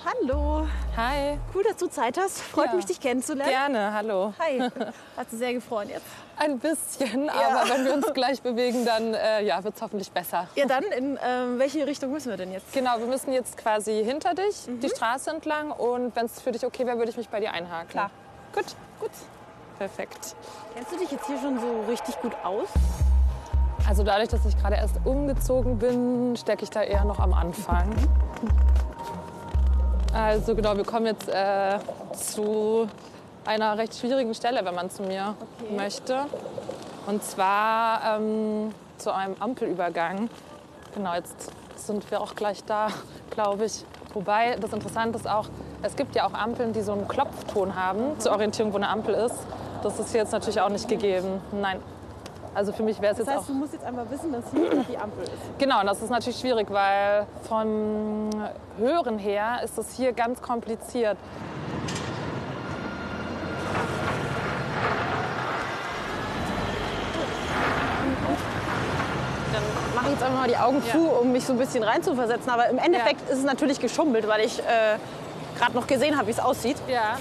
Hallo. 0.05 0.67
Hi. 0.95 1.39
Cool, 1.55 1.63
dass 1.65 1.79
du 1.79 1.87
Zeit 1.89 2.19
hast. 2.19 2.39
Freut 2.43 2.67
Ja. 2.67 2.75
mich, 2.75 2.85
dich 2.85 3.01
kennenzulernen. 3.01 3.51
Gerne, 3.51 3.95
hallo. 3.95 4.35
Hi. 4.39 4.61
Hat 5.17 5.31
sie 5.31 5.39
sehr 5.39 5.55
gefreut 5.55 5.89
jetzt. 5.89 6.05
Ein 6.41 6.59
bisschen, 6.61 7.29
aber 7.29 7.69
wenn 7.69 7.85
wir 7.85 7.95
uns 7.95 8.13
gleich 8.15 8.41
bewegen, 8.43 8.85
dann 8.85 9.13
äh, 9.15 9.43
ja, 9.43 9.63
wird 9.65 9.75
es 9.75 9.83
hoffentlich 9.83 10.11
besser. 10.13 10.47
Ja, 10.55 10.67
dann, 10.67 10.85
in 10.85 11.19
ähm, 11.23 11.59
welche 11.59 11.87
Richtung 11.87 12.13
müssen 12.13 12.31
wir 12.31 12.37
denn 12.37 12.53
jetzt? 12.53 12.73
Genau, 12.73 12.99
wir 12.99 13.07
müssen 13.07 13.33
jetzt 13.33 13.57
quasi 13.57 14.05
hinter 14.05 14.35
dich, 14.35 14.67
die 14.67 14.89
Straße 14.89 15.31
entlang. 15.31 15.73
Und 15.73 16.15
wenn 16.15 16.27
es 16.27 16.41
für 16.41 16.53
dich 16.53 16.65
okay 16.65 16.87
wäre, 16.87 16.99
würde 16.99 17.11
ich 17.11 17.17
mich 17.17 17.29
bei 17.29 17.41
dir 17.41 17.53
einhaken. 17.53 17.89
Klar. 17.89 18.11
Gut, 18.55 18.67
gut. 19.01 19.11
Perfekt. 19.79 20.37
Kennst 20.75 20.93
du 20.93 20.99
dich 20.99 21.11
jetzt 21.11 21.27
hier 21.27 21.39
schon 21.39 21.59
so 21.59 21.85
richtig 21.89 22.21
gut 22.21 22.33
aus? 22.45 22.69
Also 23.89 24.03
dadurch, 24.03 24.29
dass 24.29 24.45
ich 24.45 24.57
gerade 24.59 24.77
erst 24.77 24.97
umgezogen 25.05 25.79
bin, 25.79 26.37
stecke 26.37 26.63
ich 26.65 26.71
da 26.71 26.83
eher 26.83 27.05
noch 27.05 27.19
am 27.19 27.33
Anfang. 27.33 27.95
Also 30.13 30.55
genau, 30.55 30.77
wir 30.77 30.85
kommen 30.85 31.07
jetzt 31.07 31.29
äh, 31.29 31.79
zu 32.13 32.89
einer 33.49 33.79
recht 33.79 33.95
schwierigen 33.95 34.35
Stelle, 34.35 34.65
wenn 34.65 34.75
man 34.75 34.91
zu 34.91 35.03
mir 35.03 35.35
möchte. 35.75 36.27
Und 37.07 37.25
zwar 37.25 38.19
ähm, 38.19 38.75
zu 38.99 39.11
einem 39.13 39.37
Ampelübergang. 39.41 40.29
Genau, 40.95 41.15
jetzt 41.15 41.51
sind 41.77 42.11
wir 42.11 42.21
auch 42.21 42.35
gleich 42.35 42.63
da, 42.65 42.89
glaube 43.31 43.65
ich. 43.65 43.85
Wobei 44.13 44.57
das 44.57 44.73
Interessante 44.73 45.19
ist 45.19 45.29
auch, 45.29 45.47
es 45.83 45.97
gibt 45.97 46.15
ja 46.15 46.27
auch 46.27 46.35
Ampeln, 46.35 46.73
die 46.73 46.83
so 46.83 46.93
einen 46.93 47.09
Klopfton 47.09 47.75
haben 47.75 48.19
zur 48.21 48.33
Orientierung, 48.33 48.73
wo 48.73 48.77
eine 48.77 48.89
Ampel 48.89 49.15
ist. 49.15 49.37
Das 49.83 49.99
ist 49.99 50.11
hier 50.11 50.21
jetzt 50.21 50.33
natürlich 50.33 50.61
auch 50.61 50.71
nicht 50.71 50.89
gegeben. 50.89 51.41
Nein. 51.53 51.81
Also 52.55 52.73
für 52.73 52.83
mich 52.83 53.01
wäre 53.01 53.13
es 53.13 53.19
Das 53.19 53.29
jetzt 53.29 53.37
auch 53.37 53.41
heißt, 53.41 53.51
du 53.51 53.55
musst 53.55 53.73
jetzt 53.73 53.85
einmal 53.85 54.11
wissen, 54.11 54.33
dass 54.33 54.45
hier 54.51 54.85
die 54.89 54.99
Ampel 54.99 55.23
ist. 55.25 55.33
Genau, 55.59 55.81
und 55.81 55.87
das 55.87 56.03
ist 56.03 56.11
natürlich 56.11 56.39
schwierig, 56.39 56.71
weil 56.71 57.27
vom 57.49 58.31
Hören 58.79 59.19
her 59.19 59.61
ist 59.63 59.79
das 59.79 59.95
hier 59.95 60.13
ganz 60.13 60.43
kompliziert. 60.43 61.17
Jetzt 70.11 70.23
einfach 70.23 70.39
mal 70.39 70.49
die 70.49 70.57
Augen 70.57 70.83
zu, 70.91 70.99
um 70.99 71.33
mich 71.33 71.45
so 71.45 71.53
ein 71.53 71.59
bisschen 71.59 71.83
reinzuversetzen. 71.83 72.51
Aber 72.51 72.69
im 72.69 72.79
Endeffekt 72.79 73.29
ist 73.29 73.39
es 73.39 73.45
natürlich 73.45 73.79
geschummelt, 73.79 74.27
weil 74.27 74.45
ich 74.45 74.59
äh, 74.61 74.99
gerade 75.59 75.75
noch 75.75 75.87
gesehen 75.87 76.17
habe, 76.17 76.29
wie 76.29 76.33
es 76.33 76.41
aussieht. 76.41 76.77
Ja. 76.89 77.19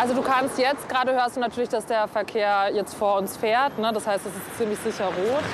Also 0.00 0.14
du 0.14 0.22
kannst 0.22 0.58
jetzt, 0.58 0.88
gerade 0.88 1.12
hörst 1.12 1.36
du 1.36 1.40
natürlich, 1.40 1.68
dass 1.68 1.86
der 1.86 2.08
Verkehr 2.08 2.70
jetzt 2.72 2.94
vor 2.94 3.18
uns 3.18 3.36
fährt. 3.36 3.78
Ne? 3.78 3.92
Das 3.92 4.06
heißt, 4.06 4.24
es 4.26 4.32
ist 4.34 4.58
ziemlich 4.58 4.78
sicher 4.78 5.04
rot. 5.04 5.44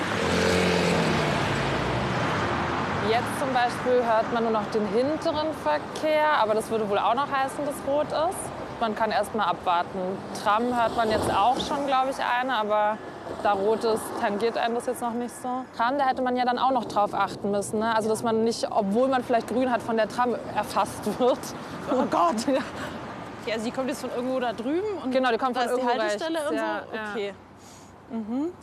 Jetzt 3.10 3.40
zum 3.40 3.52
Beispiel 3.52 4.04
hört 4.06 4.32
man 4.32 4.44
nur 4.44 4.52
noch 4.52 4.70
den 4.70 4.86
hinteren 4.88 5.48
Verkehr, 5.62 6.30
aber 6.40 6.54
das 6.54 6.70
würde 6.70 6.88
wohl 6.88 6.98
auch 6.98 7.14
noch 7.14 7.30
heißen, 7.30 7.64
dass 7.66 7.74
rot 7.86 8.06
ist. 8.06 8.38
Man 8.80 8.94
kann 8.94 9.10
erst 9.10 9.34
mal 9.34 9.44
abwarten. 9.44 9.98
Tram 10.44 10.80
hört 10.80 10.96
man 10.96 11.10
jetzt 11.10 11.30
auch 11.30 11.56
schon, 11.58 11.86
glaube 11.86 12.10
ich, 12.10 12.16
eine, 12.18 12.54
aber 12.54 12.98
da 13.42 13.52
rot 13.52 13.84
ist, 13.84 14.02
tangiert 14.20 14.56
einem 14.56 14.74
das 14.74 14.86
jetzt 14.86 15.00
noch 15.02 15.12
nicht 15.12 15.34
so. 15.42 15.64
Tram, 15.76 15.98
da 15.98 16.06
hätte 16.06 16.22
man 16.22 16.36
ja 16.36 16.44
dann 16.44 16.58
auch 16.58 16.70
noch 16.70 16.84
drauf 16.84 17.14
achten 17.14 17.50
müssen. 17.50 17.78
Ne? 17.80 17.94
Also 17.94 18.08
dass 18.08 18.22
man 18.22 18.44
nicht, 18.44 18.66
obwohl 18.70 19.08
man 19.08 19.22
vielleicht 19.24 19.48
grün 19.48 19.70
hat, 19.70 19.82
von 19.82 19.96
der 19.96 20.08
Tram 20.08 20.34
erfasst 20.54 21.04
wird. 21.18 21.38
Oh 21.90 22.04
Gott. 22.10 22.46
Ja. 22.46 22.60
Okay, 23.42 23.52
also 23.52 23.64
die 23.64 23.70
kommt 23.70 23.88
jetzt 23.88 24.00
von 24.00 24.10
irgendwo 24.14 24.40
da 24.40 24.52
drüben 24.52 24.86
und 25.04 25.10
Genau, 25.10 25.30
die 25.30 25.38
kommt 25.38 25.56
da 25.56 25.60
von 25.60 25.70
ist 25.70 25.76
die 25.76 25.80
irgendwo 25.82 26.02
Haltestelle 26.02 26.38
rechts, 26.38 26.50
und 26.50 26.56
ja, 26.56 26.82
so. 26.90 26.96
ja. 26.96 27.02
Okay. 27.12 27.34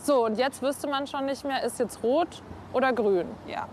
So, 0.03 0.25
und 0.25 0.38
jetzt 0.39 0.62
wüsste 0.63 0.88
man 0.88 1.05
schon 1.05 1.25
nicht 1.27 1.45
mehr, 1.45 1.62
ist 1.63 1.77
jetzt 1.79 2.01
rot 2.01 2.41
oder 2.74 2.91
grün. 2.93 3.27
Ja. 3.48 3.67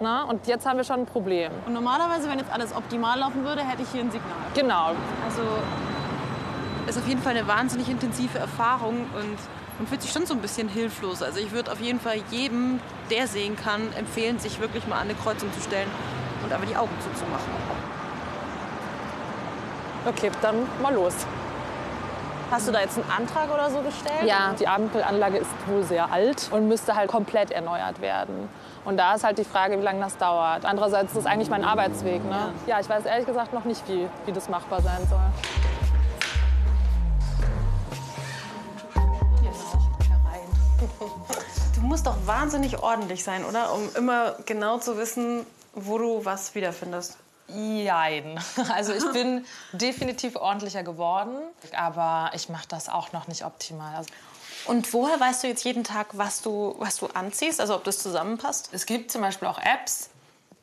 Na? 0.00 0.24
Und 0.24 0.48
jetzt 0.48 0.66
haben 0.66 0.78
wir 0.78 0.84
schon 0.84 1.00
ein 1.00 1.06
Problem. 1.06 1.52
Und 1.64 1.74
normalerweise, 1.74 2.28
wenn 2.28 2.38
jetzt 2.40 2.52
alles 2.52 2.74
optimal 2.74 3.20
laufen 3.20 3.44
würde, 3.44 3.62
hätte 3.62 3.82
ich 3.82 3.88
hier 3.90 4.00
ein 4.00 4.10
Signal. 4.10 4.32
Genau. 4.54 4.86
Also 5.24 5.42
ist 6.88 6.98
auf 6.98 7.06
jeden 7.06 7.22
Fall 7.22 7.36
eine 7.36 7.46
wahnsinnig 7.46 7.88
intensive 7.88 8.36
Erfahrung 8.38 9.06
und 9.14 9.38
man 9.78 9.86
fühlt 9.86 10.02
sich 10.02 10.12
schon 10.12 10.26
so 10.26 10.34
ein 10.34 10.40
bisschen 10.40 10.68
hilflos. 10.68 11.22
Also 11.22 11.40
ich 11.40 11.52
würde 11.52 11.72
auf 11.72 11.80
jeden 11.80 12.00
Fall 12.00 12.16
jedem, 12.30 12.80
der 13.10 13.26
sehen 13.26 13.56
kann, 13.56 13.92
empfehlen, 13.98 14.38
sich 14.38 14.60
wirklich 14.60 14.86
mal 14.86 14.96
an 14.96 15.02
eine 15.02 15.14
Kreuzung 15.14 15.52
zu 15.52 15.60
stellen 15.60 15.88
und 16.44 16.52
einfach 16.52 16.66
die 16.66 16.76
Augen 16.76 16.92
zuzumachen. 17.00 17.52
Okay, 20.06 20.30
dann 20.40 20.66
mal 20.80 20.94
los. 20.94 21.14
Hast 22.50 22.68
du 22.68 22.72
da 22.72 22.80
jetzt 22.80 22.98
einen 22.98 23.10
Antrag 23.10 23.50
oder 23.50 23.70
so 23.70 23.80
gestellt? 23.80 24.24
Ja, 24.24 24.52
die 24.58 24.68
Ampelanlage 24.68 25.38
ist 25.38 25.50
wohl 25.66 25.82
sehr 25.84 26.12
alt 26.12 26.48
und 26.50 26.68
müsste 26.68 26.94
halt 26.94 27.08
komplett 27.08 27.50
erneuert 27.50 28.00
werden. 28.02 28.48
Und 28.84 28.98
da 28.98 29.14
ist 29.14 29.24
halt 29.24 29.38
die 29.38 29.44
Frage, 29.44 29.78
wie 29.78 29.82
lange 29.82 30.00
das 30.00 30.18
dauert. 30.18 30.66
Andererseits 30.66 31.12
ist 31.12 31.20
es 31.20 31.26
eigentlich 31.26 31.48
mein 31.48 31.64
Arbeitsweg. 31.64 32.22
Ne? 32.24 32.52
Ja, 32.66 32.78
ich 32.78 32.88
weiß 32.90 33.06
ehrlich 33.06 33.26
gesagt 33.26 33.54
noch 33.54 33.64
nicht, 33.64 33.88
wie, 33.88 34.06
wie 34.26 34.32
das 34.32 34.48
machbar 34.48 34.82
sein 34.82 35.06
soll. 35.08 35.61
Du 41.74 41.80
musst 41.80 42.06
doch 42.06 42.16
wahnsinnig 42.26 42.78
ordentlich 42.82 43.24
sein, 43.24 43.44
oder? 43.44 43.72
Um 43.74 43.88
immer 43.96 44.36
genau 44.46 44.78
zu 44.78 44.96
wissen, 44.96 45.46
wo 45.74 45.98
du 45.98 46.24
was 46.24 46.54
wiederfindest. 46.54 47.16
Jein. 47.48 48.40
Also 48.72 48.92
ich 48.92 49.04
bin 49.12 49.44
definitiv 49.72 50.36
ordentlicher 50.36 50.82
geworden, 50.82 51.36
aber 51.76 52.30
ich 52.34 52.48
mache 52.48 52.68
das 52.68 52.88
auch 52.88 53.12
noch 53.12 53.28
nicht 53.28 53.44
optimal. 53.44 53.96
Also 53.96 54.10
Und 54.66 54.92
woher 54.92 55.18
weißt 55.18 55.42
du 55.42 55.48
jetzt 55.48 55.64
jeden 55.64 55.84
Tag, 55.84 56.08
was 56.12 56.40
du, 56.42 56.76
was 56.78 56.96
du 56.96 57.06
anziehst? 57.08 57.60
Also 57.60 57.74
ob 57.74 57.84
das 57.84 57.98
zusammenpasst? 57.98 58.70
es 58.72 58.86
gibt 58.86 59.10
zum 59.10 59.20
Beispiel 59.20 59.48
auch 59.48 59.58
Apps, 59.58 60.08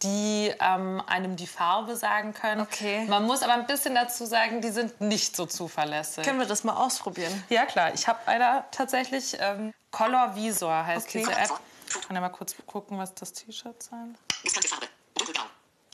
die 0.02 0.54
ähm, 0.60 1.02
einem 1.08 1.36
die 1.36 1.48
Farbe 1.48 1.96
sagen 1.96 2.34
können. 2.34 2.62
Okay. 2.62 3.06
Man 3.08 3.26
muss 3.26 3.44
aber 3.44 3.54
ein 3.54 3.68
bisschen 3.68 3.96
dazu 3.96 4.26
sagen, 4.26 4.62
die 4.62 4.70
sind 4.70 5.02
nicht 5.02 5.36
so 5.36 5.46
zuverlässig. 5.46 6.24
Können 6.24 6.40
wir 6.40 6.46
das 6.48 6.64
mal 6.64 6.76
ausprobieren? 6.76 7.44
Ja 7.50 7.66
klar, 7.66 7.94
ich 7.94 8.08
habe 8.08 8.20
einer 8.28 8.66
tatsächlich. 8.72 9.36
Ähm, 9.40 9.74
Color 9.92 10.36
Visor 10.36 10.86
heißt 10.86 11.08
Okay. 11.08 11.20
diese 11.20 11.32
App. 11.34 11.52
Ich 11.90 12.02
kann 12.08 12.16
ja 12.16 12.22
mal 12.22 12.30
kurz 12.30 12.56
gucken, 12.68 12.98
was 12.98 13.14
das 13.16 13.34
T-Shirt 13.34 13.82
sein. 13.82 14.16
Misskannte 14.44 14.70
Farbe. 14.70 14.86
Dunkelgrau. 15.16 15.46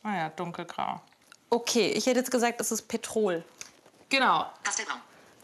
Ah 0.04 0.16
ja, 0.18 0.30
dunkelgrau. 0.30 1.02
Okay, 1.50 1.88
ich 1.92 2.06
hätte 2.06 2.20
jetzt 2.20 2.32
gesagt, 2.32 2.60
es 2.60 2.72
ist 2.72 2.84
Petrol. 2.88 3.44
Genau, 4.10 4.46
Pastellbraun. 4.64 5.00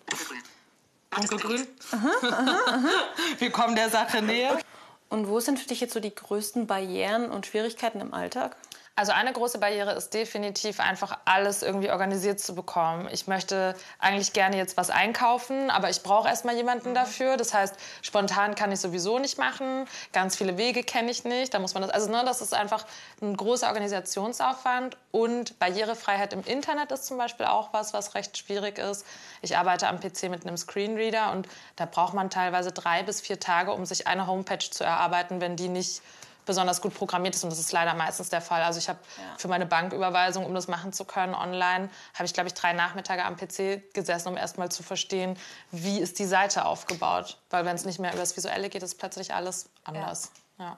Dunkelgrün. 0.08 0.44
dunkelgrün. 1.12 1.68
Wir 3.40 3.52
kommen 3.52 3.76
der 3.76 3.90
Sache 3.90 4.22
näher. 4.22 4.60
Und 5.12 5.28
wo 5.28 5.42
sind 5.42 5.60
für 5.60 5.68
dich 5.68 5.82
jetzt 5.82 5.94
so 5.94 6.00
die 6.00 6.16
größten 6.16 6.68
Barrieren 6.68 7.32
und 7.32 7.46
Schwierigkeiten 7.46 8.00
im 8.00 8.14
Alltag? 8.14 8.56
Also 8.94 9.14
eine 9.14 9.32
große 9.32 9.58
Barriere 9.58 9.94
ist 9.94 10.14
definitiv 10.14 10.82
einfach 10.82 11.18
alles 11.24 11.64
irgendwie 11.64 11.90
organisiert 11.90 12.42
zu 12.42 12.54
bekommen. 12.54 13.08
Ich 13.12 13.26
möchte 13.26 13.74
eigentlich 14.00 14.34
gerne 14.34 14.58
jetzt 14.58 14.76
was 14.76 14.90
einkaufen, 14.90 15.70
aber 15.70 15.90
ich 15.90 16.04
brauche 16.04 16.28
erstmal 16.28 16.56
jemanden 16.56 16.94
dafür. 16.94 17.38
Das 17.38 17.54
heißt, 17.54 17.76
spontan 18.02 18.54
kann 18.54 18.70
ich 18.72 18.82
sowieso 18.82 19.18
nicht 19.18 19.38
machen. 19.38 19.86
Ganz 20.12 20.36
viele 20.36 20.58
Wege 20.58 20.84
kenne 20.84 21.10
ich 21.10 21.24
nicht. 21.24 21.54
Da 21.54 21.60
muss 21.60 21.74
man 21.74 21.84
das 21.84 21.92
also 21.92 22.12
ne, 22.12 22.24
das 22.26 22.42
ist 22.42 22.54
einfach 22.54 22.86
ein 23.22 23.38
großer 23.38 23.68
Organisationsaufwand 23.68 24.98
und 25.12 25.58
Barrierefreiheit 25.58 26.34
im 26.34 26.44
Internet 26.44 26.92
ist 26.92 27.06
zum 27.06 27.18
Beispiel 27.18 27.46
auch 27.46 27.72
was, 27.72 27.94
was 27.94 28.14
recht 28.14 28.38
schwierig 28.38 28.78
ist. 28.78 29.06
Ich 29.42 29.56
arbeite 29.56 29.88
am 29.88 30.02
PC 30.02 30.24
mit 30.24 30.46
einem 30.46 30.58
Screenreader 30.58 31.32
und 31.32 31.48
da 31.78 31.86
braucht 31.86 32.14
man 32.14 32.30
teilweise 32.30 32.74
drei 32.74 33.04
bis 33.04 33.22
vier 33.22 33.40
Tage, 33.40 33.72
um 33.72 33.86
sich 33.86 34.08
eine 34.08 34.28
Homepage 34.28 34.70
zu 34.70 34.84
erarbeiten, 34.84 35.40
wenn 35.40 35.56
die 35.56 35.70
nicht 35.70 36.02
besonders 36.46 36.82
gut 36.82 36.94
programmiert 36.94 37.36
ist 37.36 37.44
und 37.44 37.50
das 37.52 37.60
ist 37.60 37.72
leider 37.72 37.94
meistens 37.94 38.30
der 38.30 38.42
Fall. 38.42 38.62
Also 38.64 38.80
ich 38.80 38.90
habe 38.90 39.00
für 39.38 39.48
meine 39.48 39.66
Banküberweisung, 39.66 40.46
um 40.46 40.54
das 40.54 40.68
machen 40.68 40.94
zu 40.94 41.06
können 41.06 41.36
online, 41.36 41.90
habe 42.14 42.26
ich 42.26 42.34
glaube 42.34 42.48
ich 42.48 42.54
drei 42.54 42.74
Nachmittage 42.74 43.24
am 43.24 43.36
PC 43.38 43.94
gesessen, 43.94 44.30
um 44.30 44.38
erstmal 44.38 44.70
zu 44.70 44.84
verstehen, 44.84 45.38
wie 45.72 46.00
ist 46.00 46.20
die 46.20 46.26
Seite 46.26 46.66
aufgebaut, 46.66 47.38
weil 47.50 47.66
wenn 47.66 47.76
es 47.76 47.86
nicht 47.86 48.00
mehr 48.00 48.12
über 48.12 48.20
das 48.22 48.36
Visuelle 48.36 48.70
geht, 48.70 48.84
ist 48.84 48.98
plötzlich 48.98 49.34
alles 49.34 49.70
anders. 49.84 50.32
Ja. 50.58 50.78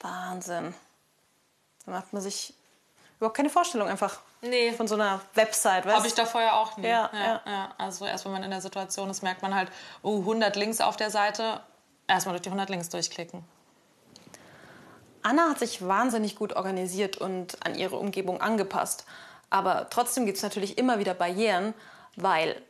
Wahnsinn. 0.00 0.74
Da 1.86 1.92
macht 1.92 2.12
man 2.12 2.22
sich 2.22 2.54
überhaupt 3.18 3.36
keine 3.36 3.50
Vorstellung 3.50 3.88
einfach 3.88 4.20
Nee. 4.42 4.72
von 4.72 4.88
so 4.88 4.94
einer 4.94 5.20
Website. 5.34 5.84
Habe 5.84 6.06
ich 6.06 6.14
da 6.14 6.24
vorher 6.24 6.56
auch 6.56 6.76
nie. 6.78 6.86
Ja, 6.88 7.10
ja, 7.12 7.40
ja. 7.44 7.74
Also 7.76 8.06
erst 8.06 8.24
wenn 8.24 8.32
man 8.32 8.42
in 8.42 8.50
der 8.50 8.62
Situation 8.62 9.10
ist, 9.10 9.22
merkt 9.22 9.42
man 9.42 9.54
halt, 9.54 9.70
oh, 10.02 10.20
100 10.20 10.56
Links 10.56 10.80
auf 10.80 10.96
der 10.96 11.10
Seite, 11.10 11.60
erstmal 12.06 12.32
durch 12.34 12.42
die 12.42 12.48
100 12.48 12.70
Links 12.70 12.88
durchklicken. 12.88 13.44
Anna 15.22 15.50
hat 15.50 15.58
sich 15.58 15.86
wahnsinnig 15.86 16.36
gut 16.36 16.54
organisiert 16.54 17.18
und 17.18 17.58
an 17.64 17.74
ihre 17.74 17.96
Umgebung 17.96 18.40
angepasst. 18.40 19.04
Aber 19.50 19.88
trotzdem 19.90 20.24
gibt 20.26 20.38
es 20.38 20.42
natürlich 20.42 20.78
immer 20.78 20.98
wieder 20.98 21.14
Barrieren, 21.14 21.74
weil 22.16 22.60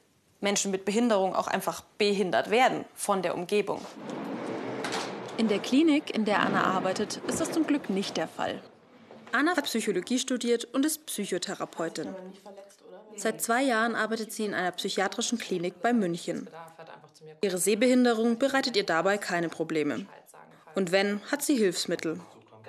Menschen 0.40 0.70
mit 0.70 0.84
Behinderung 0.84 1.34
auch 1.34 1.46
einfach 1.46 1.82
behindert 1.98 2.50
werden 2.50 2.84
von 2.94 3.22
der 3.22 3.34
Umgebung. 3.34 3.84
In 5.36 5.48
der 5.48 5.58
Klinik, 5.58 6.14
in 6.14 6.24
der 6.24 6.40
Anna 6.40 6.64
arbeitet, 6.64 7.20
ist 7.28 7.40
das 7.40 7.52
zum 7.52 7.66
Glück 7.66 7.88
nicht 7.88 8.16
der 8.16 8.28
Fall. 8.28 8.60
Anna 9.32 9.56
hat 9.56 9.64
Psychologie 9.64 10.18
studiert 10.18 10.64
und 10.64 10.84
ist 10.84 11.06
Psychotherapeutin. 11.06 12.14
Seit 13.16 13.40
zwei 13.40 13.62
Jahren 13.62 13.94
arbeitet 13.94 14.32
sie 14.32 14.44
in 14.44 14.54
einer 14.54 14.72
psychiatrischen 14.72 15.38
Klinik 15.38 15.80
bei 15.82 15.92
München. 15.92 16.48
Ihre 17.42 17.58
Sehbehinderung 17.58 18.38
bereitet 18.38 18.76
ihr 18.76 18.84
dabei 18.84 19.18
keine 19.18 19.48
Probleme. 19.48 20.06
Und 20.74 20.90
wenn, 20.90 21.20
hat 21.30 21.42
sie 21.42 21.56
Hilfsmittel. 21.56 22.20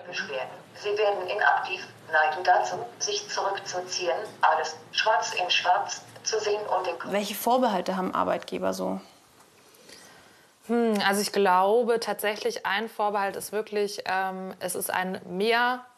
Beschwerden. 0.08 0.52
Sie 0.76 0.98
werden 0.98 1.28
inaktiv, 1.28 1.86
neigen 2.12 2.44
dazu, 2.44 2.86
sich 3.00 3.28
zurückzuziehen, 3.30 4.18
alles 4.42 4.76
schwarz 4.92 5.34
in 5.34 5.50
schwarz 5.50 6.02
zu 6.24 6.40
sehen 6.40 6.62
und 6.78 6.88
den 6.88 6.96
Welche 7.12 7.36
Vorbehalte 7.36 7.98
haben 7.98 8.14
Arbeitgeber 8.14 8.74
so? 8.74 9.00
Hm, 10.68 11.02
also 11.08 11.22
ich 11.22 11.32
glaube 11.32 12.00
tatsächlich, 12.00 12.66
ein 12.66 12.90
Vorbehalt 12.90 13.36
ist 13.36 13.52
wirklich, 13.52 14.04
ähm, 14.06 14.54
es 14.60 14.76
ist 14.76 14.92
ein 14.92 15.20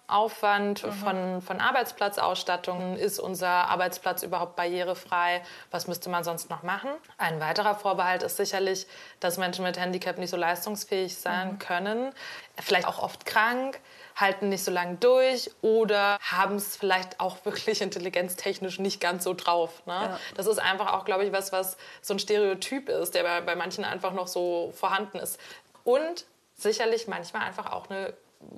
Mehraufwand 0.08 0.80
von, 0.80 1.42
von 1.42 1.60
Arbeitsplatzausstattung. 1.60 2.98
Ist 2.98 3.20
unser 3.20 3.50
Arbeitsplatz 3.50 4.24
überhaupt 4.24 4.56
barrierefrei? 4.56 5.42
Was 5.72 5.88
müsste 5.88 6.10
man 6.10 6.24
sonst 6.24 6.50
noch 6.50 6.62
machen? 6.62 6.90
Ein 7.18 7.40
weiterer 7.40 7.76
Vorbehalt 7.76 8.22
ist 8.22 8.38
sicherlich, 8.38 8.86
dass 9.20 9.38
Menschen 9.38 9.64
mit 9.64 9.80
Handicap 9.80 10.18
nicht 10.18 10.30
so 10.30 10.38
leistungsfähig 10.38 11.18
sein 11.18 11.58
können. 11.58 12.14
Vielleicht 12.62 12.88
auch 12.88 13.02
oft 13.02 13.26
krank, 13.26 13.80
halten 14.16 14.50
nicht 14.50 14.64
so 14.64 14.72
lange 14.72 14.98
durch 14.98 15.50
oder 15.62 16.20
haben 16.22 16.56
es 16.56 16.78
vielleicht 16.78 17.20
auch 17.20 17.44
wirklich 17.46 17.82
intelligenztechnisch 17.82 18.80
nicht 18.80 19.02
ganz 19.02 19.24
so 19.24 19.34
drauf. 19.34 19.82
Ne? 19.88 20.20
Das 20.36 20.46
ist 20.46 20.60
einfach 20.60 20.94
auch, 20.94 21.06
glaube 21.06 21.26
ich, 21.26 21.32
was, 21.32 21.52
was 21.52 21.78
so 22.02 22.14
ein 22.14 22.20
Stereotyp 22.20 22.90
ist, 22.90 23.16
der 23.16 23.24
bei, 23.24 23.42
bei 23.42 23.56
manchen 23.56 23.84
einfach 23.84 24.14
noch 24.14 24.28
so 24.28 24.72
vorhanden 24.76 25.18
ist. 25.18 25.40
Und 25.84 26.26
sicherlich 26.56 27.08
manchmal 27.08 27.44
einfach 27.44 27.72
auch 27.72 27.90
eine 27.90 28.14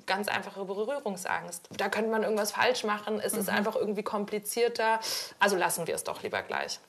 ganz 0.06 0.28
einfache 0.28 0.64
Berührungsangst. 0.64 1.68
Da 1.76 1.88
könnte 1.88 2.10
man 2.10 2.22
irgendwas 2.22 2.52
falsch 2.52 2.84
machen, 2.84 3.20
es 3.20 3.34
ist 3.34 3.48
einfach 3.48 3.76
irgendwie 3.76 4.02
komplizierter. 4.02 5.00
Also 5.38 5.56
lassen 5.56 5.86
wir 5.86 5.94
es 5.94 6.04
doch 6.04 6.22
lieber 6.22 6.42
gleich. 6.42 6.80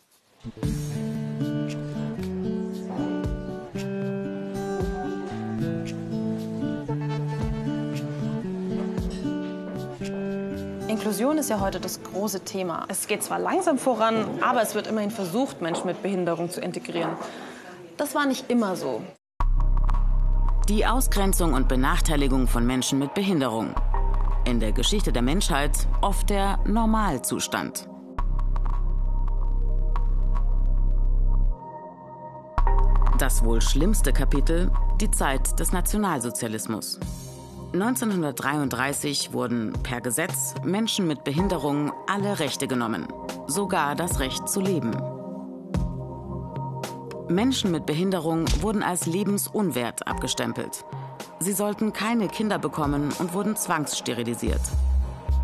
Inklusion 10.88 11.38
ist 11.38 11.49
ja 11.49 11.60
heute 11.60 11.79
das 11.79 12.01
große 12.01 12.41
Thema. 12.41 12.86
Es 12.88 13.07
geht 13.07 13.23
zwar 13.23 13.39
langsam 13.39 13.77
voran, 13.77 14.41
aber 14.41 14.62
es 14.62 14.73
wird 14.73 14.88
immerhin 14.88 15.12
versucht, 15.12 15.62
Menschen 15.62 15.86
mit 15.86 16.01
Behinderung 16.01 16.49
zu 16.49 16.60
integrieren. 16.60 17.15
Das 17.97 18.15
war 18.15 18.25
nicht 18.25 18.49
immer 18.49 18.75
so. 18.75 19.01
Die 20.69 20.86
Ausgrenzung 20.86 21.53
und 21.53 21.69
Benachteiligung 21.69 22.45
von 22.45 22.65
Menschen 22.65 22.99
mit 22.99 23.13
Behinderung. 23.13 23.73
In 24.43 24.60
der 24.60 24.73
Geschichte 24.73 25.13
der 25.13 25.21
Menschheit 25.21 25.88
oft 26.01 26.30
der 26.30 26.60
Normalzustand. 26.65 27.88
Das 33.17 33.45
wohl 33.45 33.62
schlimmste 33.62 34.12
Kapitel, 34.12 34.69
die 34.99 35.10
Zeit 35.10 35.58
des 35.58 35.71
Nationalsozialismus. 35.71 36.99
1933 37.71 39.32
wurden 39.32 39.71
per 39.84 40.01
Gesetz 40.01 40.53
Menschen 40.65 41.08
mit 41.08 41.23
Behinderung 41.23 41.93
alle 42.08 42.39
Rechte 42.39 42.67
genommen, 42.67 43.08
sogar 43.47 43.95
das 43.95 44.19
Recht 44.19 44.49
zu 44.49 44.60
leben. 44.60 44.91
Menschen 47.29 47.71
mit 47.71 47.85
Behinderung 47.85 48.45
wurden 48.61 48.83
als 48.83 49.05
lebensunwert 49.05 50.07
abgestempelt. 50.07 50.85
Sie 51.39 51.51
sollten 51.51 51.93
keine 51.93 52.27
Kinder 52.27 52.57
bekommen 52.57 53.11
und 53.19 53.33
wurden 53.33 53.55
zwangssterilisiert. 53.55 54.61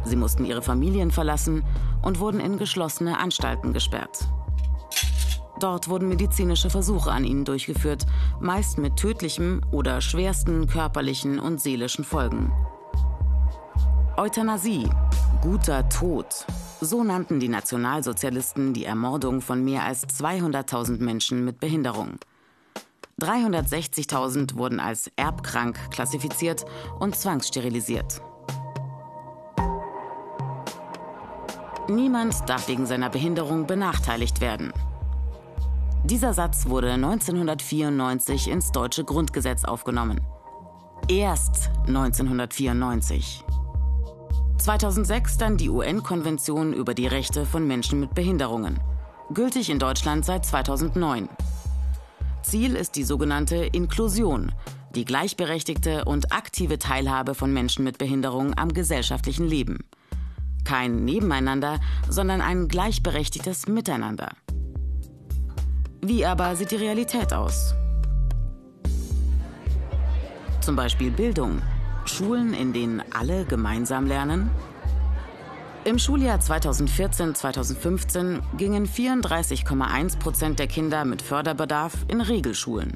Sie 0.06 0.16
mussten 0.16 0.46
ihre 0.46 0.62
Familien 0.62 1.12
verlassen 1.12 1.64
und 2.02 2.20
wurden 2.20 2.40
in 2.40 2.58
geschlossene 2.58 3.20
Anstalten 3.20 3.74
gesperrt. 3.74 4.28
Dort 5.60 5.88
wurden 5.88 6.10
medizinische 6.10 6.70
Versuche 6.70 7.12
an 7.12 7.24
ihnen 7.24 7.46
durchgeführt, 7.46 8.06
meist 8.40 8.78
mit 8.78 8.98
tödlichem 8.98 9.62
oder 9.72 10.02
schwersten 10.02 10.68
körperlichen 10.68 11.40
und 11.40 11.62
seelischen 11.62 12.04
Folgen. 12.04 12.52
Euthanasie, 14.18 14.90
guter 15.42 15.88
Tod, 15.90 16.46
so 16.84 17.04
nannten 17.04 17.40
die 17.40 17.50
Nationalsozialisten 17.50 18.74
die 18.74 18.86
Ermordung 18.86 19.42
von 19.42 19.64
mehr 19.64 19.84
als 19.84 20.08
200.000 20.08 21.02
Menschen 21.02 21.46
mit 21.46 21.60
Behinderung. 21.60 22.20
360.000 23.22 24.56
wurden 24.56 24.80
als 24.80 25.12
erbkrank 25.16 25.78
klassifiziert 25.92 26.66
und 27.00 27.16
zwangssterilisiert. 27.16 28.22
Niemand 31.90 32.50
darf 32.50 32.68
wegen 32.68 32.86
seiner 32.86 33.10
Behinderung 33.10 33.68
benachteiligt 33.68 34.42
werden. 34.42 34.72
Dieser 36.06 36.34
Satz 36.34 36.68
wurde 36.68 36.92
1994 36.92 38.50
ins 38.50 38.72
deutsche 38.72 39.04
Grundgesetz 39.04 39.64
aufgenommen. 39.64 40.22
Erst 41.08 41.70
1994. 41.88 43.43
2006 44.58 45.38
dann 45.38 45.58
die 45.58 45.70
UN-Konvention 45.70 46.74
über 46.74 46.94
die 46.94 47.08
Rechte 47.08 47.46
von 47.46 47.68
Menschen 47.68 48.00
mit 48.00 48.14
Behinderungen. 48.14 48.80
Gültig 49.34 49.70
in 49.70 49.80
Deutschland 49.80 50.26
seit 50.26 50.46
2009. 50.46 51.28
Ziel 52.44 52.76
ist 52.76 52.96
die 52.96 53.04
sogenannte 53.04 53.56
Inklusion, 53.56 54.52
die 54.96 55.06
gleichberechtigte 55.06 56.06
und 56.06 56.32
aktive 56.32 56.78
Teilhabe 56.78 57.36
von 57.36 57.52
Menschen 57.52 57.84
mit 57.84 57.98
Behinderung 57.98 58.58
am 58.58 58.70
gesellschaftlichen 58.74 59.48
Leben. 59.48 59.80
Kein 60.64 61.04
Nebeneinander, 61.04 61.80
sondern 62.10 62.42
ein 62.42 62.68
gleichberechtigtes 62.68 63.68
Miteinander. 63.68 64.30
Wie 66.02 66.26
aber 66.26 66.56
sieht 66.56 66.72
die 66.72 66.76
Realität 66.78 67.34
aus? 67.34 67.74
Zum 70.62 70.76
Beispiel 70.76 71.12
Bildung. 71.12 71.62
Schulen, 72.06 72.54
in 72.54 72.74
denen 72.74 73.02
alle 73.14 73.46
gemeinsam 73.46 74.08
lernen? 74.08 74.50
Im 75.86 76.00
Schuljahr 76.00 76.40
2014-2015 76.40 78.42
gingen 78.58 78.88
34,1 78.88 80.20
Prozent 80.20 80.60
der 80.60 80.68
Kinder 80.68 81.04
mit 81.04 81.22
Förderbedarf 81.22 82.06
in 82.08 82.22
Regelschulen. 82.22 82.96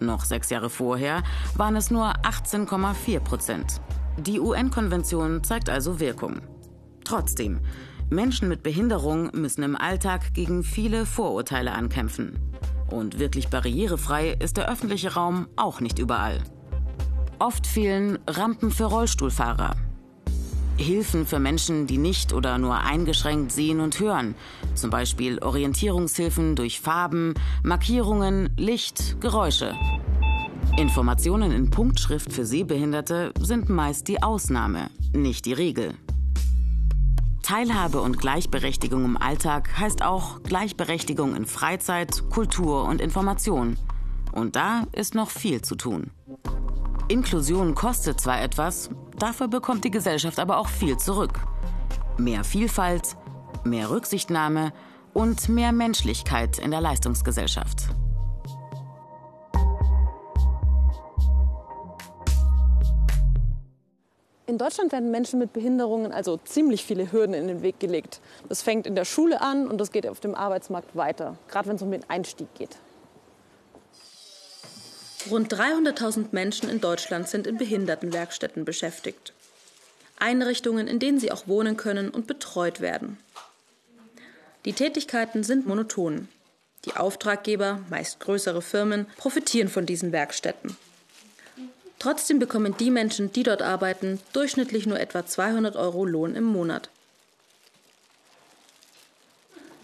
Noch 0.00 0.24
sechs 0.24 0.50
Jahre 0.50 0.68
vorher 0.68 1.22
waren 1.56 1.76
es 1.76 1.92
nur 1.92 2.12
18,4 2.22 3.20
Prozent. 3.20 3.80
Die 4.18 4.40
UN-Konvention 4.40 5.44
zeigt 5.44 5.70
also 5.70 6.00
Wirkung. 6.00 6.40
Trotzdem, 7.04 7.60
Menschen 8.10 8.48
mit 8.48 8.62
Behinderung 8.62 9.30
müssen 9.32 9.62
im 9.62 9.76
Alltag 9.76 10.34
gegen 10.34 10.62
viele 10.62 11.06
Vorurteile 11.06 11.72
ankämpfen. 11.72 12.38
Und 12.90 13.18
wirklich 13.18 13.48
barrierefrei 13.48 14.36
ist 14.40 14.56
der 14.56 14.68
öffentliche 14.68 15.14
Raum 15.14 15.48
auch 15.56 15.80
nicht 15.80 15.98
überall. 15.98 16.38
Oft 17.44 17.66
fehlen 17.66 18.18
Rampen 18.26 18.70
für 18.70 18.86
Rollstuhlfahrer. 18.86 19.76
Hilfen 20.78 21.26
für 21.26 21.38
Menschen, 21.38 21.86
die 21.86 21.98
nicht 21.98 22.32
oder 22.32 22.56
nur 22.56 22.78
eingeschränkt 22.78 23.52
sehen 23.52 23.80
und 23.80 24.00
hören. 24.00 24.34
Zum 24.74 24.88
Beispiel 24.88 25.38
Orientierungshilfen 25.40 26.56
durch 26.56 26.80
Farben, 26.80 27.34
Markierungen, 27.62 28.48
Licht, 28.56 29.20
Geräusche. 29.20 29.74
Informationen 30.78 31.52
in 31.52 31.68
Punktschrift 31.68 32.32
für 32.32 32.46
Sehbehinderte 32.46 33.34
sind 33.38 33.68
meist 33.68 34.08
die 34.08 34.22
Ausnahme, 34.22 34.88
nicht 35.12 35.44
die 35.44 35.52
Regel. 35.52 35.92
Teilhabe 37.42 38.00
und 38.00 38.18
Gleichberechtigung 38.18 39.04
im 39.04 39.16
Alltag 39.18 39.78
heißt 39.78 40.02
auch 40.02 40.42
Gleichberechtigung 40.44 41.36
in 41.36 41.44
Freizeit, 41.44 42.30
Kultur 42.30 42.84
und 42.84 43.02
Information. 43.02 43.76
Und 44.32 44.56
da 44.56 44.86
ist 44.92 45.14
noch 45.14 45.28
viel 45.28 45.60
zu 45.60 45.74
tun. 45.74 46.10
Inklusion 47.08 47.74
kostet 47.74 48.18
zwar 48.18 48.40
etwas, 48.40 48.88
dafür 49.18 49.46
bekommt 49.48 49.84
die 49.84 49.90
Gesellschaft 49.90 50.38
aber 50.38 50.56
auch 50.56 50.68
viel 50.68 50.96
zurück. 50.96 51.38
Mehr 52.16 52.44
Vielfalt, 52.44 53.16
mehr 53.62 53.90
Rücksichtnahme 53.90 54.72
und 55.12 55.50
mehr 55.50 55.72
Menschlichkeit 55.72 56.58
in 56.58 56.70
der 56.70 56.80
Leistungsgesellschaft. 56.80 57.88
In 64.46 64.56
Deutschland 64.56 64.92
werden 64.92 65.10
Menschen 65.10 65.38
mit 65.38 65.52
Behinderungen 65.52 66.10
also 66.10 66.38
ziemlich 66.38 66.84
viele 66.84 67.12
Hürden 67.12 67.34
in 67.34 67.48
den 67.48 67.60
Weg 67.60 67.80
gelegt. 67.80 68.20
Das 68.48 68.62
fängt 68.62 68.86
in 68.86 68.94
der 68.94 69.04
Schule 69.04 69.42
an 69.42 69.68
und 69.68 69.78
das 69.78 69.90
geht 69.90 70.06
auf 70.06 70.20
dem 70.20 70.34
Arbeitsmarkt 70.34 70.96
weiter, 70.96 71.36
gerade 71.48 71.68
wenn 71.68 71.76
es 71.76 71.82
um 71.82 71.90
den 71.90 72.08
Einstieg 72.08 72.48
geht. 72.54 72.78
Rund 75.30 75.52
300.000 75.52 76.26
Menschen 76.32 76.68
in 76.68 76.80
Deutschland 76.80 77.28
sind 77.28 77.46
in 77.46 77.56
Behindertenwerkstätten 77.56 78.64
beschäftigt. 78.64 79.32
Einrichtungen, 80.18 80.86
in 80.86 80.98
denen 80.98 81.18
sie 81.18 81.32
auch 81.32 81.48
wohnen 81.48 81.76
können 81.76 82.10
und 82.10 82.26
betreut 82.26 82.80
werden. 82.80 83.18
Die 84.64 84.72
Tätigkeiten 84.72 85.42
sind 85.42 85.66
monoton. 85.66 86.28
Die 86.84 86.96
Auftraggeber, 86.96 87.80
meist 87.88 88.20
größere 88.20 88.62
Firmen, 88.62 89.06
profitieren 89.16 89.68
von 89.68 89.86
diesen 89.86 90.12
Werkstätten. 90.12 90.76
Trotzdem 91.98 92.38
bekommen 92.38 92.76
die 92.78 92.90
Menschen, 92.90 93.32
die 93.32 93.42
dort 93.42 93.62
arbeiten, 93.62 94.20
durchschnittlich 94.34 94.84
nur 94.86 95.00
etwa 95.00 95.24
200 95.24 95.76
Euro 95.76 96.04
Lohn 96.04 96.34
im 96.34 96.44
Monat. 96.44 96.90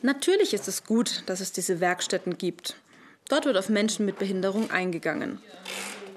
Natürlich 0.03 0.55
ist 0.55 0.69
es 0.69 0.85
gut, 0.85 1.23
dass 1.27 1.41
es 1.41 1.53
diese 1.53 1.81
Werkstätten 1.81 2.37
gibt. 2.37 2.75
Dort 3.31 3.45
wird 3.45 3.57
auf 3.57 3.69
Menschen 3.69 4.05
mit 4.07 4.19
Behinderung 4.19 4.71
eingegangen. 4.73 5.39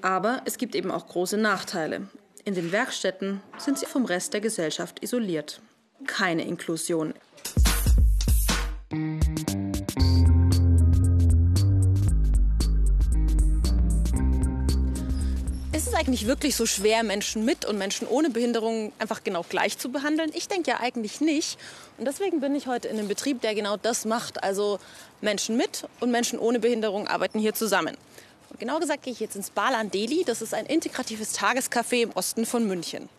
Aber 0.01 0.41
es 0.45 0.57
gibt 0.57 0.75
eben 0.75 0.91
auch 0.91 1.07
große 1.07 1.37
Nachteile. 1.37 2.07
In 2.43 2.55
den 2.55 2.71
Werkstätten 2.71 3.41
sind 3.57 3.77
sie 3.77 3.85
vom 3.85 4.03
Rest 4.03 4.33
der 4.33 4.41
Gesellschaft 4.41 5.01
isoliert. 5.01 5.61
Keine 6.07 6.43
Inklusion. 6.43 7.13
Es 15.93 15.99
eigentlich 15.99 16.27
wirklich 16.27 16.55
so 16.55 16.65
schwer, 16.65 17.03
Menschen 17.03 17.45
mit 17.45 17.65
und 17.65 17.77
Menschen 17.77 18.07
ohne 18.07 18.29
Behinderung 18.29 18.91
einfach 18.99 19.23
genau 19.23 19.43
gleich 19.47 19.77
zu 19.77 19.91
behandeln? 19.91 20.31
Ich 20.33 20.47
denke 20.47 20.71
ja 20.71 20.79
eigentlich 20.79 21.21
nicht. 21.21 21.57
Und 21.97 22.05
deswegen 22.05 22.41
bin 22.41 22.55
ich 22.55 22.67
heute 22.67 22.87
in 22.87 22.97
einem 22.97 23.07
Betrieb, 23.07 23.41
der 23.41 23.55
genau 23.55 23.77
das 23.77 24.05
macht. 24.05 24.43
Also 24.43 24.79
Menschen 25.21 25.57
mit 25.57 25.85
und 25.99 26.11
Menschen 26.11 26.39
ohne 26.39 26.59
Behinderung 26.59 27.07
arbeiten 27.07 27.39
hier 27.39 27.53
zusammen. 27.53 27.95
Und 28.49 28.59
genau 28.59 28.79
gesagt 28.79 29.03
gehe 29.03 29.13
ich 29.13 29.19
jetzt 29.19 29.35
ins 29.35 29.49
Balan 29.49 29.91
Deli. 29.91 30.23
Das 30.25 30.41
ist 30.41 30.53
ein 30.53 30.65
integratives 30.65 31.37
Tagescafé 31.37 32.03
im 32.03 32.11
Osten 32.11 32.45
von 32.45 32.67
München. 32.67 33.09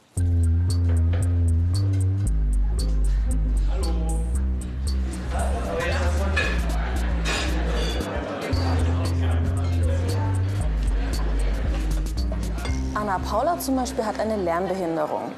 Anna 13.15 13.25
Paula 13.31 13.59
zum 13.61 13.77
Beispiel 13.77 14.05
hat 14.05 14.19
eine 14.19 14.37
Lernbehinderung. 14.37 15.31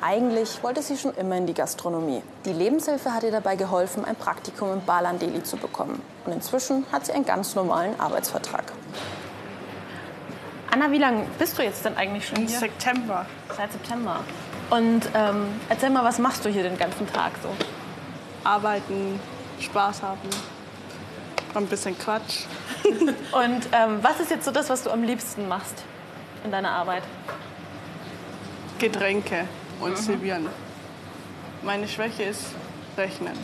Eigentlich 0.00 0.60
wollte 0.64 0.82
sie 0.82 0.96
schon 0.96 1.14
immer 1.14 1.36
in 1.36 1.46
die 1.46 1.54
Gastronomie. 1.54 2.24
Die 2.44 2.52
Lebenshilfe 2.52 3.14
hat 3.14 3.22
ihr 3.22 3.30
dabei 3.30 3.54
geholfen, 3.54 4.04
ein 4.04 4.16
Praktikum 4.16 4.72
im 4.72 4.84
Balan 4.84 5.20
Deli 5.20 5.40
zu 5.44 5.56
bekommen. 5.56 6.02
Und 6.26 6.32
inzwischen 6.32 6.84
hat 6.90 7.06
sie 7.06 7.12
einen 7.12 7.24
ganz 7.24 7.54
normalen 7.54 8.00
Arbeitsvertrag. 8.00 8.72
Anna, 10.72 10.90
wie 10.90 10.98
lange 10.98 11.24
bist 11.38 11.56
du 11.56 11.62
jetzt 11.62 11.84
denn 11.84 11.96
eigentlich 11.96 12.26
schon 12.26 12.38
hier? 12.38 12.58
September. 12.58 13.24
Seit 13.56 13.70
September. 13.70 14.16
Und 14.70 15.02
ähm, 15.14 15.60
erzähl 15.68 15.90
mal, 15.90 16.02
was 16.02 16.18
machst 16.18 16.44
du 16.44 16.48
hier 16.48 16.64
den 16.64 16.78
ganzen 16.78 17.06
Tag 17.12 17.30
so? 17.44 17.50
Arbeiten, 18.42 19.20
Spaß 19.60 20.02
haben, 20.02 20.18
ein 21.54 21.66
bisschen 21.66 21.96
Quatsch. 21.96 22.46
Und 22.82 23.68
ähm, 23.70 24.00
was 24.02 24.18
ist 24.18 24.32
jetzt 24.32 24.44
so 24.44 24.50
das, 24.50 24.68
was 24.68 24.82
du 24.82 24.90
am 24.90 25.04
liebsten 25.04 25.46
machst 25.46 25.84
in 26.44 26.50
deiner 26.50 26.70
Arbeit? 26.70 27.02
Getränke 28.78 29.46
und 29.80 29.96
servieren. 29.98 30.48
Meine 31.62 31.86
Schwäche 31.86 32.22
ist 32.24 32.54
Rechnen. 32.96 33.36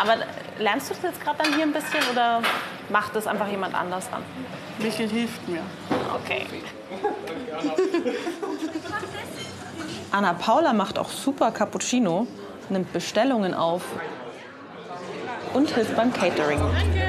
Aber 0.00 0.16
lernst 0.58 0.90
du 0.90 0.94
das 0.94 1.02
jetzt 1.04 1.20
gerade 1.20 1.42
dann 1.42 1.54
hier 1.54 1.62
ein 1.62 1.72
bisschen 1.72 2.00
oder 2.12 2.42
macht 2.88 3.14
das 3.16 3.26
einfach 3.26 3.48
jemand 3.48 3.74
anders 3.74 4.10
dann? 4.10 4.22
Michael 4.78 5.08
hilft 5.08 5.48
mir. 5.48 5.62
Okay. 6.22 6.46
Anna 10.10 10.34
Paula 10.34 10.72
macht 10.72 10.98
auch 10.98 11.10
super 11.10 11.50
Cappuccino, 11.50 12.26
nimmt 12.68 12.92
Bestellungen 12.92 13.54
auf 13.54 13.82
und 15.54 15.70
hilft 15.70 15.96
beim 15.96 16.12
Catering. 16.12 16.60
Herr 16.94 17.05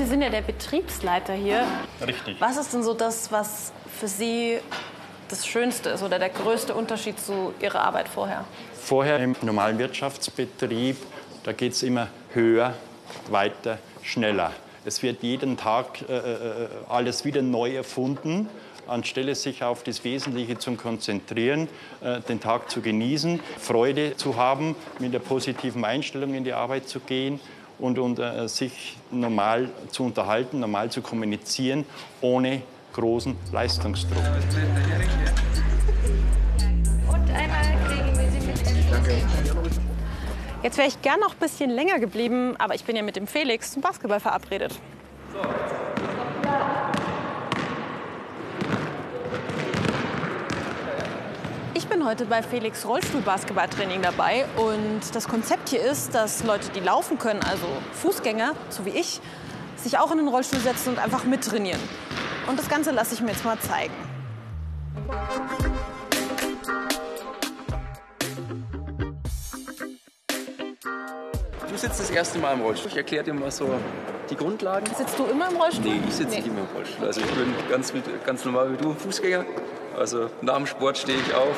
Sie 0.00 0.06
sind 0.06 0.22
ja 0.22 0.30
der 0.30 0.40
Betriebsleiter 0.40 1.34
hier. 1.34 1.62
Richtig. 2.00 2.40
Was 2.40 2.56
ist 2.56 2.72
denn 2.72 2.82
so 2.82 2.94
das, 2.94 3.30
was 3.30 3.70
für 3.86 4.08
Sie 4.08 4.56
das 5.28 5.46
Schönste 5.46 5.90
ist 5.90 6.02
oder 6.02 6.18
der 6.18 6.30
größte 6.30 6.72
Unterschied 6.72 7.20
zu 7.20 7.52
Ihrer 7.60 7.82
Arbeit 7.82 8.08
vorher? 8.08 8.46
Vorher 8.72 9.18
im 9.18 9.36
normalen 9.42 9.78
Wirtschaftsbetrieb, 9.78 10.96
da 11.44 11.52
geht 11.52 11.72
es 11.72 11.82
immer 11.82 12.08
höher, 12.32 12.72
weiter, 13.28 13.76
schneller. 14.02 14.52
Es 14.86 15.02
wird 15.02 15.22
jeden 15.22 15.58
Tag 15.58 16.00
äh, 16.08 16.22
alles 16.88 17.26
wieder 17.26 17.42
neu 17.42 17.74
erfunden. 17.74 18.48
anstelle 18.86 19.34
sich 19.34 19.62
auf 19.62 19.82
das 19.82 20.02
Wesentliche 20.02 20.56
zu 20.56 20.76
konzentrieren, 20.76 21.68
äh, 22.00 22.20
den 22.22 22.40
Tag 22.40 22.70
zu 22.70 22.80
genießen, 22.80 23.38
Freude 23.58 24.16
zu 24.16 24.36
haben, 24.36 24.76
mit 24.98 25.12
der 25.12 25.18
positiven 25.18 25.84
Einstellung 25.84 26.32
in 26.32 26.44
die 26.44 26.54
Arbeit 26.54 26.88
zu 26.88 27.00
gehen 27.00 27.38
und, 27.80 27.98
und 27.98 28.18
äh, 28.18 28.48
sich 28.48 28.96
normal 29.10 29.70
zu 29.90 30.04
unterhalten, 30.04 30.60
normal 30.60 30.90
zu 30.90 31.02
kommunizieren, 31.02 31.84
ohne 32.20 32.62
großen 32.92 33.36
Leistungsdruck. 33.52 34.22
Und 37.08 37.30
einmal 37.30 37.62
kriegen 37.88 38.18
wir 38.18 38.30
sie 38.30 38.46
mit. 38.46 38.90
Danke. 38.90 39.14
Jetzt 40.62 40.76
wäre 40.76 40.88
ich 40.88 41.00
gern 41.00 41.20
noch 41.20 41.32
ein 41.32 41.38
bisschen 41.38 41.70
länger 41.70 41.98
geblieben, 41.98 42.54
aber 42.58 42.74
ich 42.74 42.84
bin 42.84 42.94
ja 42.94 43.02
mit 43.02 43.16
dem 43.16 43.26
Felix 43.26 43.72
zum 43.72 43.80
Basketball 43.80 44.20
verabredet. 44.20 44.78
So. 45.32 45.38
Bin 51.90 52.06
heute 52.06 52.24
bei 52.24 52.40
Felix 52.40 52.86
Rollstuhl-Basketballtraining 52.86 54.00
dabei 54.00 54.46
und 54.56 55.00
das 55.12 55.26
Konzept 55.26 55.70
hier 55.70 55.80
ist, 55.80 56.14
dass 56.14 56.44
Leute, 56.44 56.70
die 56.70 56.78
laufen 56.78 57.18
können, 57.18 57.40
also 57.42 57.66
Fußgänger, 57.94 58.54
so 58.68 58.86
wie 58.86 58.90
ich, 58.90 59.20
sich 59.76 59.98
auch 59.98 60.12
in 60.12 60.18
den 60.18 60.28
Rollstuhl 60.28 60.60
setzen 60.60 60.90
und 60.90 60.98
einfach 61.00 61.24
mittrainieren. 61.24 61.80
Und 62.46 62.60
das 62.60 62.68
Ganze 62.68 62.92
lasse 62.92 63.14
ich 63.14 63.20
mir 63.22 63.32
jetzt 63.32 63.44
mal 63.44 63.58
zeigen. 63.58 63.92
Du 71.68 71.76
sitzt 71.76 71.98
das 71.98 72.10
erste 72.10 72.38
Mal 72.38 72.54
im 72.54 72.60
Rollstuhl. 72.60 72.92
Ich 72.92 72.96
erkläre 72.96 73.24
dir 73.24 73.34
mal 73.34 73.50
so 73.50 73.68
die 74.30 74.36
Grundlagen. 74.36 74.86
Sitzt 74.96 75.18
du 75.18 75.24
immer 75.24 75.50
im 75.50 75.56
Rollstuhl? 75.56 75.90
Nee, 75.90 76.00
ich 76.08 76.14
sitze 76.14 76.30
nee. 76.30 76.36
nicht 76.36 76.46
immer 76.46 76.60
im 76.60 76.76
Rollstuhl. 76.76 77.04
Also 77.04 77.20
ich 77.20 77.30
bin 77.32 77.52
ganz, 77.68 77.92
ganz 78.24 78.44
normal 78.44 78.72
wie 78.72 78.76
du, 78.76 78.94
Fußgänger. 78.94 79.44
Also 79.98 80.30
nach 80.42 80.56
dem 80.56 80.66
Sport 80.66 80.98
stehe 80.98 81.18
ich 81.18 81.34
auf 81.34 81.56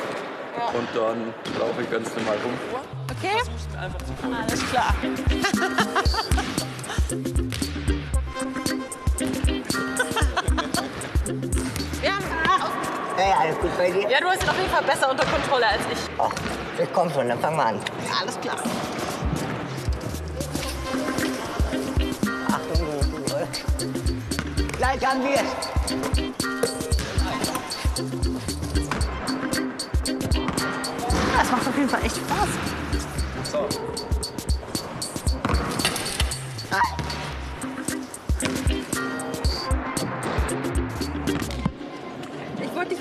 ja. 0.56 0.66
und 0.78 0.88
dann 0.94 1.34
laufe 1.58 1.82
ich 1.82 1.90
ganz 1.90 2.08
normal 2.16 2.36
rum. 2.44 2.52
Okay. 3.10 3.42
Einfach 3.78 3.98
zu 3.98 4.12
Alles 4.36 4.70
klar. 4.70 4.94
Hey, 13.22 13.32
alles 13.38 13.58
gut 13.60 13.70
bei 13.78 13.90
dir? 13.90 14.10
Ja, 14.10 14.20
du 14.20 14.26
hast 14.26 14.42
ihn 14.42 14.48
auf 14.48 14.58
jeden 14.58 14.70
Fall 14.70 14.82
besser 14.82 15.10
unter 15.10 15.24
Kontrolle 15.26 15.66
als 15.66 15.82
ich. 15.92 15.98
Ach, 16.18 16.32
ich 16.82 16.92
komm 16.92 17.08
schon, 17.10 17.28
dann 17.28 17.38
fangen 17.38 17.56
wir 17.56 17.66
an. 17.66 17.76
Ja, 18.04 18.20
alles 18.20 18.40
klar. 18.40 18.56
Achtung, 22.48 23.26
zurück. 23.26 23.48
Gleich 24.76 25.06
haben 25.06 25.22
wir 25.22 26.31
jeden 31.82 31.90
Fall 31.90 32.04
echt 32.04 32.16
Spaß. 32.16 32.48
So. 33.50 33.68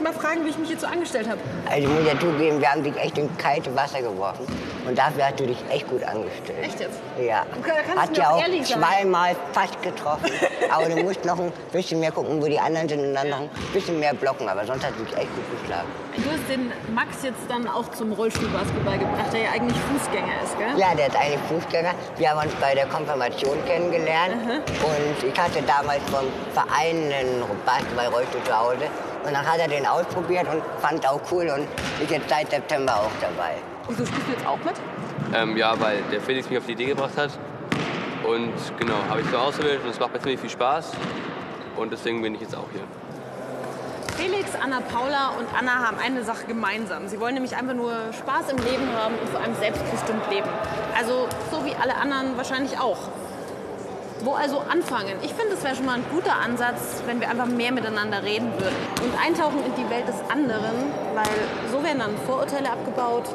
mal 0.01 0.13
fragen, 0.13 0.43
wie 0.45 0.49
ich 0.49 0.57
mich 0.57 0.69
hierzu 0.69 0.87
angestellt 0.87 1.29
habe. 1.29 1.39
Also 1.69 1.87
ich 1.87 1.93
muss 1.93 2.05
ja 2.05 2.19
zugeben, 2.19 2.59
wir 2.59 2.71
haben 2.71 2.83
dich 2.83 2.95
echt 2.97 3.17
in 3.17 3.29
kalte 3.37 3.75
Wasser 3.75 4.01
geworfen. 4.01 4.45
Und 4.87 4.97
dafür 4.97 5.25
hast 5.27 5.39
du 5.39 5.45
dich 5.45 5.57
echt 5.69 5.87
gut 5.87 6.03
angestellt. 6.03 6.59
Echt 6.63 6.79
jetzt? 6.79 6.99
Ja. 7.19 7.45
Hat 7.95 8.17
ja 8.17 8.31
auch 8.31 8.43
zweimal 8.63 9.35
fast 9.51 9.81
getroffen. 9.81 10.31
aber 10.71 10.89
du 10.89 11.03
musst 11.03 11.23
noch 11.25 11.39
ein 11.39 11.51
bisschen 11.71 11.99
mehr 11.99 12.11
gucken, 12.11 12.41
wo 12.41 12.47
die 12.47 12.59
anderen 12.59 12.89
sind 12.89 12.99
und 12.99 13.13
dann 13.13 13.29
noch 13.29 13.41
ein 13.41 13.49
bisschen 13.73 13.99
mehr 13.99 14.13
blocken. 14.13 14.49
Aber 14.49 14.65
sonst 14.65 14.85
hat 14.85 14.93
du 14.97 15.03
dich 15.03 15.15
echt 15.15 15.29
gut 15.35 15.61
geschlagen. 15.61 15.87
Du 16.15 16.29
hast 16.29 16.49
den 16.49 16.71
Max 16.93 17.23
jetzt 17.23 17.41
dann 17.47 17.67
auch 17.67 17.89
zum 17.91 18.11
Rollstuhlbasketball 18.13 18.97
gebracht, 18.97 19.31
der 19.31 19.41
ja 19.41 19.51
eigentlich 19.51 19.77
Fußgänger 19.91 20.43
ist, 20.43 20.57
gell? 20.57 20.77
Ja, 20.77 20.95
der 20.95 21.07
ist 21.07 21.15
eigentlich 21.15 21.39
Fußgänger. 21.47 21.93
Wir 22.17 22.31
haben 22.31 22.45
uns 22.45 22.55
bei 22.55 22.73
der 22.73 22.87
Konfirmation 22.87 23.57
kennengelernt. 23.65 24.45
Mhm. 24.45 24.51
Und 24.51 25.23
ich 25.23 25.39
hatte 25.39 25.61
damals 25.61 26.01
vom 26.09 26.25
Verein 26.53 27.11
einen 27.13 27.43
Basketball-Rollstuhl 27.65 28.43
zu 28.43 28.57
Hause. 28.57 28.87
Und 29.23 29.33
dann 29.33 29.45
hat 29.45 29.59
er 29.59 29.67
den 29.67 29.85
ausprobiert 29.85 30.47
und 30.51 30.63
fand 30.79 31.07
auch 31.07 31.21
cool 31.31 31.47
und 31.49 31.67
ist 32.01 32.09
jetzt 32.09 32.27
seit 32.27 32.49
September 32.49 32.95
auch 32.95 33.11
dabei. 33.21 33.55
Wieso 33.87 34.05
spielst 34.05 34.27
du 34.27 34.31
jetzt 34.31 34.47
auch 34.47 34.59
mit? 34.63 34.75
Ähm, 35.33 35.57
ja, 35.57 35.79
weil 35.79 36.01
der 36.11 36.21
Felix 36.21 36.49
mich 36.49 36.57
auf 36.57 36.65
die 36.65 36.73
Idee 36.73 36.85
gebracht 36.85 37.17
hat. 37.17 37.31
Und 38.23 38.53
genau, 38.79 38.95
habe 39.09 39.21
ich 39.21 39.27
so 39.27 39.37
ausgewählt 39.37 39.81
und 39.83 39.89
es 39.89 39.99
macht 39.99 40.13
mir 40.13 40.19
ziemlich 40.19 40.39
viel 40.39 40.49
Spaß. 40.49 40.91
Und 41.75 41.91
deswegen 41.91 42.21
bin 42.21 42.35
ich 42.35 42.41
jetzt 42.41 42.55
auch 42.55 42.67
hier. 42.71 42.83
Felix, 44.17 44.51
Anna 44.61 44.81
Paula 44.81 45.29
und 45.39 45.47
Anna 45.57 45.87
haben 45.87 45.97
eine 45.97 46.23
Sache 46.23 46.45
gemeinsam. 46.45 47.07
Sie 47.07 47.19
wollen 47.19 47.33
nämlich 47.33 47.55
einfach 47.55 47.73
nur 47.73 47.91
Spaß 48.13 48.51
im 48.51 48.57
Leben 48.57 48.87
haben 48.95 49.15
und 49.19 49.29
vor 49.29 49.41
allem 49.41 49.55
selbstbestimmt 49.55 50.29
leben. 50.29 50.47
Also 50.95 51.27
so 51.49 51.65
wie 51.65 51.73
alle 51.73 51.95
anderen 51.95 52.37
wahrscheinlich 52.37 52.77
auch. 52.79 52.99
Wo 54.23 54.33
also 54.33 54.59
anfangen? 54.59 55.15
Ich 55.23 55.33
finde, 55.33 55.55
es 55.55 55.63
wäre 55.63 55.75
schon 55.75 55.87
mal 55.87 55.95
ein 55.95 56.05
guter 56.11 56.35
Ansatz, 56.35 57.01
wenn 57.07 57.19
wir 57.19 57.29
einfach 57.29 57.47
mehr 57.47 57.71
miteinander 57.71 58.21
reden 58.21 58.51
würden 58.59 58.75
und 59.01 59.19
eintauchen 59.19 59.65
in 59.65 59.73
die 59.73 59.89
Welt 59.89 60.07
des 60.07 60.21
anderen, 60.29 60.93
weil 61.15 61.71
so 61.71 61.83
werden 61.83 61.99
dann 61.99 62.15
Vorurteile 62.27 62.69
abgebaut, 62.69 63.25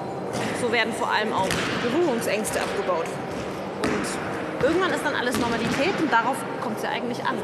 so 0.60 0.72
werden 0.72 0.92
vor 0.92 1.10
allem 1.10 1.32
auch 1.32 1.48
Berührungsängste 1.82 2.60
abgebaut. 2.60 3.06
Und 3.82 4.64
irgendwann 4.64 4.92
ist 4.92 5.04
dann 5.04 5.14
alles 5.14 5.38
Normalität 5.38 5.94
und 6.00 6.12
darauf 6.12 6.36
kommt 6.62 6.78
es 6.78 6.82
ja 6.82 6.90
eigentlich 6.90 7.24
an. 7.24 7.38